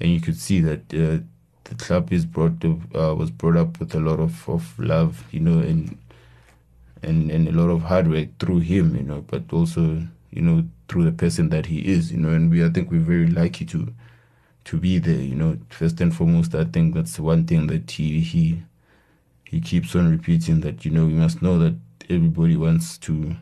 and 0.00 0.10
you 0.10 0.20
could 0.20 0.36
see 0.36 0.60
that 0.60 0.80
uh, 0.94 1.22
the 1.64 1.74
club 1.76 2.12
is 2.12 2.24
brought 2.24 2.60
to, 2.60 2.80
uh, 2.94 3.14
was 3.14 3.30
brought 3.30 3.56
up 3.56 3.80
with 3.80 3.94
a 3.94 4.00
lot 4.00 4.20
of, 4.20 4.48
of 4.48 4.78
love, 4.78 5.24
you 5.32 5.40
know, 5.40 5.58
and 5.58 5.96
and 7.02 7.30
and 7.30 7.48
a 7.48 7.52
lot 7.52 7.70
of 7.70 7.82
hard 7.82 8.08
work 8.08 8.28
through 8.38 8.60
him, 8.60 8.96
you 8.96 9.02
know, 9.02 9.22
but 9.26 9.42
also 9.52 10.02
you 10.30 10.42
know 10.42 10.64
through 10.88 11.04
the 11.04 11.12
person 11.12 11.50
that 11.50 11.66
he 11.66 11.86
is, 11.86 12.12
you 12.12 12.18
know, 12.18 12.30
and 12.30 12.50
we 12.50 12.64
I 12.64 12.68
think 12.68 12.90
we're 12.90 13.00
very 13.00 13.26
lucky 13.26 13.64
to 13.66 13.92
to 14.68 14.76
be 14.76 14.98
there, 14.98 15.16
you 15.16 15.34
know. 15.34 15.56
First 15.70 15.98
and 16.02 16.14
foremost, 16.14 16.54
I 16.54 16.64
think 16.64 16.94
that's 16.94 17.18
one 17.18 17.46
thing 17.46 17.68
that 17.68 17.90
he 17.90 18.20
he 18.20 18.62
he 19.44 19.62
keeps 19.62 19.96
on 19.96 20.10
repeating 20.10 20.60
that 20.60 20.84
you 20.84 20.90
know 20.90 21.06
we 21.06 21.14
must 21.14 21.40
know 21.40 21.58
that 21.58 21.74
everybody 22.10 22.54
wants 22.54 22.98
to. 22.98 23.34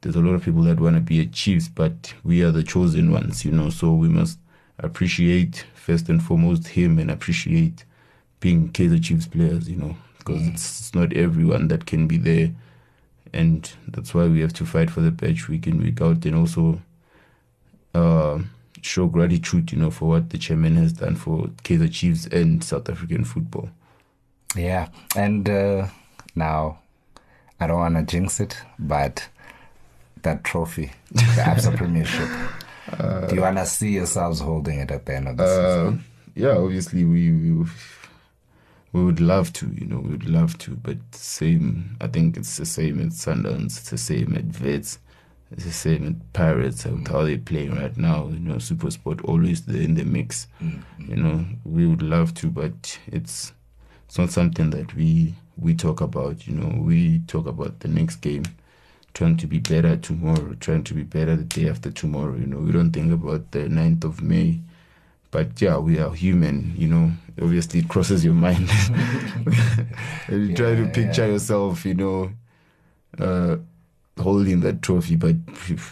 There's 0.00 0.16
a 0.16 0.20
lot 0.20 0.34
of 0.34 0.44
people 0.44 0.62
that 0.62 0.80
want 0.80 0.96
to 0.96 1.00
be 1.00 1.20
a 1.20 1.26
Chiefs, 1.26 1.68
but 1.68 2.12
we 2.24 2.42
are 2.42 2.50
the 2.50 2.64
chosen 2.64 3.12
ones, 3.12 3.44
you 3.44 3.52
know. 3.52 3.70
So 3.70 3.92
we 3.92 4.08
must 4.08 4.40
appreciate 4.80 5.64
first 5.74 6.08
and 6.08 6.20
foremost 6.20 6.66
him 6.66 6.98
and 6.98 7.08
appreciate 7.08 7.84
being 8.40 8.70
Kaizer 8.70 9.02
Chiefs 9.02 9.28
players, 9.28 9.68
you 9.70 9.76
know, 9.76 9.96
because 10.18 10.42
mm. 10.42 10.52
it's, 10.52 10.80
it's 10.80 10.94
not 10.94 11.12
everyone 11.12 11.68
that 11.68 11.86
can 11.86 12.08
be 12.08 12.16
there, 12.16 12.50
and 13.32 13.72
that's 13.86 14.12
why 14.12 14.26
we 14.26 14.40
have 14.40 14.54
to 14.54 14.66
fight 14.66 14.90
for 14.90 15.02
the 15.02 15.12
badge 15.12 15.46
week 15.46 15.68
in 15.68 15.80
week 15.80 16.00
out, 16.00 16.24
and 16.24 16.34
also 16.34 16.80
uh, 17.94 18.40
show 18.86 19.06
gratitude, 19.06 19.72
you 19.72 19.78
know, 19.78 19.90
for 19.90 20.08
what 20.08 20.30
the 20.30 20.38
chairman 20.38 20.76
has 20.76 20.92
done 20.92 21.16
for 21.16 21.48
Kaizer 21.64 21.92
Chiefs 21.92 22.26
and 22.26 22.62
South 22.62 22.88
African 22.88 23.24
football. 23.24 23.68
Yeah, 24.54 24.88
and 25.14 25.48
uh, 25.48 25.88
now 26.34 26.78
I 27.60 27.66
don't 27.66 27.80
want 27.80 27.96
to 27.96 28.02
jinx 28.02 28.40
it, 28.40 28.56
but 28.78 29.28
that 30.22 30.44
trophy, 30.44 30.92
the 31.10 31.20
Absa 31.22 31.76
Premiership, 31.76 32.28
uh, 32.98 33.26
do 33.26 33.34
you 33.34 33.42
want 33.42 33.58
to 33.58 33.66
see 33.66 33.90
yourselves 33.90 34.40
holding 34.40 34.78
it 34.78 34.90
at 34.90 35.04
the 35.04 35.14
end 35.14 35.28
of 35.28 35.36
the 35.36 35.44
uh, 35.44 35.84
season? 35.84 36.04
Yeah, 36.34 36.56
obviously 36.56 37.04
we, 37.04 37.32
we 37.32 37.66
we 38.92 39.04
would 39.04 39.20
love 39.20 39.52
to, 39.54 39.70
you 39.74 39.86
know, 39.86 39.98
we 39.98 40.10
would 40.10 40.28
love 40.28 40.56
to, 40.58 40.70
but 40.70 40.96
same. 41.12 41.96
I 42.00 42.06
think 42.06 42.36
it's 42.36 42.56
the 42.56 42.64
same 42.64 43.00
at 43.00 43.08
Sundowns. 43.08 43.78
It's 43.78 43.90
the 43.90 43.98
same 43.98 44.34
at 44.34 44.58
Wits. 44.60 44.98
It's 45.50 45.64
the 45.64 45.72
same 45.72 46.06
at 46.06 46.32
Pirates. 46.32 46.84
Mm-hmm. 46.84 47.12
How 47.12 47.22
they 47.22 47.36
play 47.38 47.68
right 47.68 47.96
now, 47.96 48.28
you 48.28 48.40
know, 48.40 48.58
Super 48.58 48.90
Sport 48.90 49.20
always 49.22 49.66
in 49.68 49.94
the 49.94 50.04
mix. 50.04 50.48
Mm-hmm. 50.62 51.10
You 51.10 51.16
know, 51.16 51.46
we 51.64 51.86
would 51.86 52.02
love 52.02 52.34
to, 52.34 52.48
but 52.48 52.98
it's 53.06 53.52
it's 54.06 54.18
not 54.18 54.30
something 54.30 54.70
that 54.70 54.94
we 54.94 55.34
we 55.56 55.74
talk 55.74 56.00
about. 56.00 56.46
You 56.46 56.54
know, 56.54 56.80
we 56.80 57.20
talk 57.26 57.46
about 57.46 57.80
the 57.80 57.88
next 57.88 58.16
game, 58.16 58.44
trying 59.14 59.36
to 59.38 59.46
be 59.46 59.58
better 59.58 59.96
tomorrow, 59.96 60.54
trying 60.58 60.84
to 60.84 60.94
be 60.94 61.02
better 61.02 61.36
the 61.36 61.44
day 61.44 61.68
after 61.68 61.90
tomorrow. 61.90 62.34
You 62.34 62.46
know, 62.46 62.58
we 62.58 62.72
don't 62.72 62.92
think 62.92 63.12
about 63.12 63.52
the 63.52 63.60
9th 63.60 64.04
of 64.04 64.22
May. 64.22 64.60
But 65.30 65.60
yeah, 65.60 65.76
we 65.78 65.98
are 65.98 66.12
human, 66.12 66.72
you 66.76 66.88
know. 66.88 67.12
Obviously, 67.40 67.80
it 67.80 67.88
crosses 67.88 68.24
your 68.24 68.34
mind. 68.34 68.70
you 70.28 70.38
yeah, 70.38 70.56
try 70.56 70.74
to 70.74 70.88
picture 70.92 71.26
yeah. 71.26 71.32
yourself, 71.32 71.84
you 71.84 71.94
know, 71.94 72.30
uh, 73.18 73.56
holding 74.18 74.60
that 74.60 74.82
trophy. 74.82 75.16
But 75.16 75.36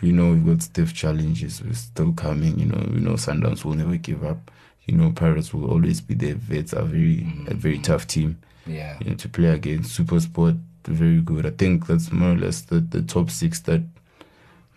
you 0.02 0.12
know, 0.12 0.32
we've 0.32 0.46
got 0.46 0.62
stiff 0.62 0.94
challenges. 0.94 1.62
We're 1.62 1.74
still 1.74 2.12
coming, 2.12 2.58
you 2.58 2.66
know. 2.66 2.86
You 2.92 3.00
know, 3.00 3.12
Sundowns 3.12 3.64
will 3.64 3.74
never 3.74 3.96
give 3.96 4.24
up 4.24 4.50
you 4.86 4.96
know, 4.96 5.12
Pirates 5.12 5.54
will 5.54 5.70
always 5.70 6.00
be 6.00 6.14
there. 6.14 6.36
Wits 6.48 6.74
are 6.74 6.82
very 6.82 7.18
mm-hmm. 7.18 7.48
a 7.48 7.54
very 7.54 7.78
tough 7.78 8.06
team. 8.06 8.38
Yeah. 8.66 8.96
You 9.00 9.10
know, 9.10 9.16
to 9.16 9.28
play 9.28 9.48
against 9.48 9.94
Super 9.94 10.20
Sport, 10.20 10.56
very 10.84 11.20
good. 11.20 11.46
I 11.46 11.50
think 11.50 11.86
that's 11.86 12.12
more 12.12 12.32
or 12.32 12.36
less 12.36 12.62
the, 12.62 12.80
the 12.80 13.02
top 13.02 13.30
six 13.30 13.60
that 13.60 13.82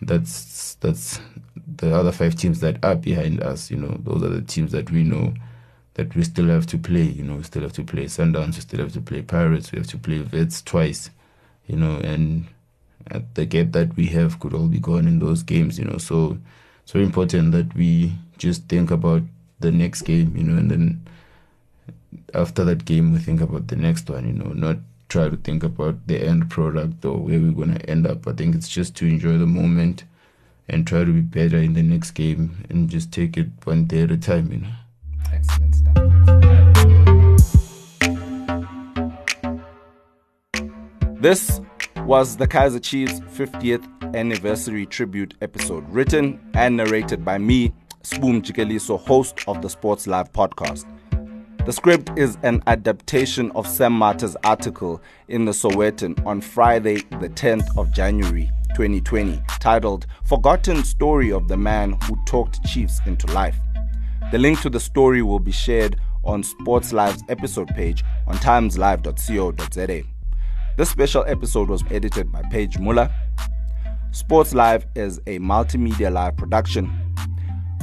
that's 0.00 0.76
that's 0.76 1.20
the 1.76 1.94
other 1.94 2.12
five 2.12 2.34
teams 2.36 2.60
that 2.60 2.82
are 2.84 2.94
behind 2.94 3.42
us, 3.42 3.70
you 3.70 3.76
know, 3.76 3.96
those 4.00 4.22
are 4.22 4.28
the 4.28 4.42
teams 4.42 4.72
that 4.72 4.90
we 4.90 5.02
know 5.02 5.34
that 5.94 6.14
we 6.14 6.22
still 6.22 6.46
have 6.46 6.66
to 6.66 6.78
play, 6.78 7.02
you 7.02 7.24
know, 7.24 7.34
we 7.34 7.42
still 7.42 7.62
have 7.62 7.72
to 7.72 7.84
play 7.84 8.04
Sundowns, 8.04 8.54
we 8.54 8.60
still 8.60 8.80
have 8.80 8.92
to 8.92 9.00
play 9.00 9.22
Pirates, 9.22 9.72
we 9.72 9.78
have 9.78 9.88
to 9.88 9.98
play 9.98 10.20
Wits 10.20 10.62
twice, 10.62 11.10
you 11.66 11.76
know, 11.76 11.96
and 11.98 12.46
the 13.34 13.46
gap 13.46 13.72
that 13.72 13.96
we 13.96 14.06
have 14.06 14.38
could 14.40 14.54
all 14.54 14.68
be 14.68 14.80
gone 14.80 15.06
in 15.06 15.18
those 15.18 15.42
games, 15.42 15.78
you 15.78 15.84
know. 15.84 15.98
So 15.98 16.38
it's 16.82 16.92
very 16.92 17.04
important 17.04 17.52
that 17.52 17.74
we 17.74 18.12
just 18.36 18.68
think 18.68 18.90
about 18.90 19.22
the 19.60 19.72
next 19.72 20.02
game, 20.02 20.36
you 20.36 20.44
know, 20.44 20.58
and 20.58 20.70
then 20.70 21.06
after 22.34 22.64
that 22.64 22.84
game, 22.84 23.12
we 23.12 23.18
think 23.18 23.40
about 23.40 23.68
the 23.68 23.76
next 23.76 24.08
one, 24.08 24.26
you 24.26 24.32
know, 24.32 24.52
not 24.52 24.78
try 25.08 25.28
to 25.28 25.36
think 25.36 25.62
about 25.62 26.06
the 26.06 26.22
end 26.22 26.50
product 26.50 27.04
or 27.04 27.16
where 27.18 27.40
we're 27.40 27.52
going 27.52 27.74
to 27.74 27.90
end 27.90 28.06
up. 28.06 28.26
I 28.26 28.32
think 28.32 28.54
it's 28.54 28.68
just 28.68 28.94
to 28.96 29.06
enjoy 29.06 29.38
the 29.38 29.46
moment 29.46 30.04
and 30.68 30.86
try 30.86 31.00
to 31.04 31.12
be 31.12 31.22
better 31.22 31.56
in 31.56 31.72
the 31.72 31.82
next 31.82 32.10
game 32.12 32.64
and 32.68 32.90
just 32.90 33.10
take 33.10 33.36
it 33.36 33.48
one 33.64 33.86
day 33.86 34.02
at 34.02 34.10
a 34.10 34.18
time, 34.18 34.52
you 34.52 34.58
know. 34.58 34.68
Excellent 35.32 35.74
stuff. 35.74 35.94
This 41.20 41.60
was 42.08 42.38
the 42.38 42.48
Kaizer 42.48 42.82
Chiefs 42.82 43.20
50th 43.36 43.84
anniversary 44.16 44.86
tribute 44.86 45.34
episode, 45.42 45.86
written 45.90 46.40
and 46.54 46.74
narrated 46.74 47.22
by 47.22 47.36
me, 47.36 47.70
Sbu 48.02 48.40
Mjikeliso, 48.40 48.98
host 48.98 49.40
of 49.46 49.60
the 49.60 49.68
Sports 49.68 50.06
Live 50.06 50.32
podcast. 50.32 50.86
The 51.66 51.72
script 51.72 52.10
is 52.16 52.38
an 52.44 52.62
adaptation 52.66 53.50
of 53.50 53.66
Sam 53.66 53.92
Mathe's 53.92 54.38
article 54.42 55.02
in 55.28 55.44
the 55.44 55.52
Sowetan 55.52 56.24
on 56.24 56.40
Friday, 56.40 57.02
the 57.20 57.28
10th 57.28 57.76
of 57.76 57.92
January 57.92 58.50
2020, 58.74 59.42
titled 59.60 60.06
Forgotten 60.24 60.84
Story 60.84 61.30
of 61.30 61.46
the 61.46 61.58
Man 61.58 61.98
Who 62.04 62.16
Talked 62.24 62.64
Chiefs 62.64 63.02
into 63.04 63.26
Life. 63.34 63.58
The 64.32 64.38
link 64.38 64.62
to 64.62 64.70
the 64.70 64.80
story 64.80 65.20
will 65.20 65.40
be 65.40 65.52
shared 65.52 66.00
on 66.24 66.42
Sports 66.42 66.94
Live's 66.94 67.22
episode 67.28 67.68
page 67.68 68.02
on 68.26 68.36
timeslive.co.za. 68.36 70.17
This 70.78 70.90
special 70.90 71.24
episode 71.26 71.68
was 71.68 71.82
edited 71.90 72.30
by 72.30 72.40
Paige 72.52 72.78
Muller. 72.78 73.12
Sports 74.12 74.54
Live 74.54 74.86
is 74.94 75.18
a 75.26 75.40
multimedia 75.40 76.12
live 76.12 76.36
production 76.36 76.88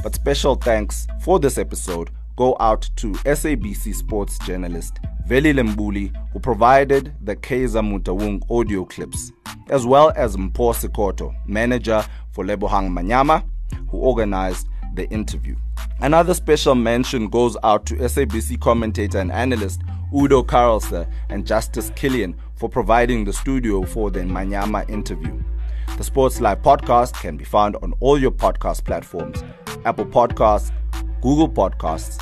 but 0.02 0.14
special 0.14 0.54
thanks 0.54 1.06
for 1.20 1.38
this 1.38 1.58
episode 1.58 2.08
go 2.36 2.56
out 2.58 2.88
to 2.96 3.12
SABC 3.12 3.94
sports 3.94 4.38
journalist 4.46 4.98
Veli 5.26 5.52
Lembuli, 5.52 6.10
who 6.32 6.40
provided 6.40 7.12
the 7.20 7.36
Kaizer 7.36 7.82
Motaung 7.82 8.40
audio 8.50 8.86
clips, 8.86 9.30
as 9.68 9.84
well 9.84 10.10
as 10.16 10.34
Mpo 10.34 10.72
Sikoto, 10.72 11.34
manager 11.46 12.02
for 12.32 12.46
Lebohang 12.46 12.88
Manyama, 12.88 13.44
who 13.90 13.98
organized 13.98 14.68
the 14.96 15.08
interview. 15.10 15.56
Another 16.00 16.34
special 16.34 16.74
mention 16.74 17.28
goes 17.28 17.56
out 17.62 17.86
to 17.86 17.94
SABC 17.94 18.60
commentator 18.60 19.18
and 19.18 19.30
analyst 19.30 19.82
Udo 20.14 20.42
Carelse 20.42 21.08
and 21.28 21.46
Justice 21.46 21.90
Killian 21.94 22.36
for 22.54 22.68
providing 22.68 23.24
the 23.24 23.32
studio 23.32 23.84
for 23.84 24.10
the 24.10 24.20
Manyama 24.20 24.88
interview. 24.90 25.38
The 25.96 26.04
Sports 26.04 26.40
Live 26.40 26.62
podcast 26.62 27.14
can 27.14 27.36
be 27.36 27.44
found 27.44 27.76
on 27.76 27.94
all 28.00 28.18
your 28.18 28.30
podcast 28.30 28.84
platforms 28.84 29.42
Apple 29.84 30.06
Podcasts, 30.06 30.72
Google 31.22 31.48
Podcasts, 31.48 32.20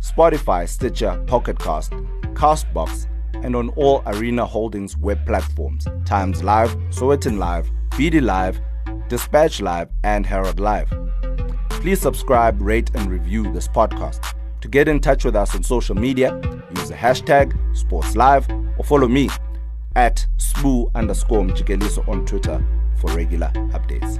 Spotify, 0.00 0.68
Stitcher, 0.68 1.22
Pocket 1.26 1.58
Cast, 1.58 1.92
Castbox, 2.34 3.06
and 3.42 3.56
on 3.56 3.70
all 3.70 4.02
Arena 4.06 4.44
Holdings 4.44 4.96
web 4.96 5.24
platforms 5.26 5.86
Times 6.04 6.42
Live, 6.42 6.74
Sowetan 6.90 7.38
Live, 7.38 7.70
BD 7.90 8.22
Live, 8.22 8.60
Dispatch 9.08 9.60
Live, 9.60 9.88
and 10.02 10.26
Herald 10.26 10.60
Live. 10.60 10.92
Please 11.84 12.00
subscribe, 12.00 12.62
rate, 12.62 12.90
and 12.94 13.10
review 13.10 13.52
this 13.52 13.68
podcast. 13.68 14.34
To 14.62 14.68
get 14.68 14.88
in 14.88 15.00
touch 15.00 15.22
with 15.22 15.36
us 15.36 15.54
on 15.54 15.62
social 15.62 15.94
media, 15.94 16.34
use 16.74 16.88
the 16.88 16.94
hashtag 16.94 17.52
SportsLive 17.74 18.78
or 18.78 18.84
follow 18.84 19.06
me 19.06 19.28
at 19.94 20.26
SPU 20.38 20.90
underscore 20.94 21.40
on 22.08 22.24
Twitter 22.24 22.64
for 22.96 23.14
regular 23.14 23.48
updates. 23.74 24.18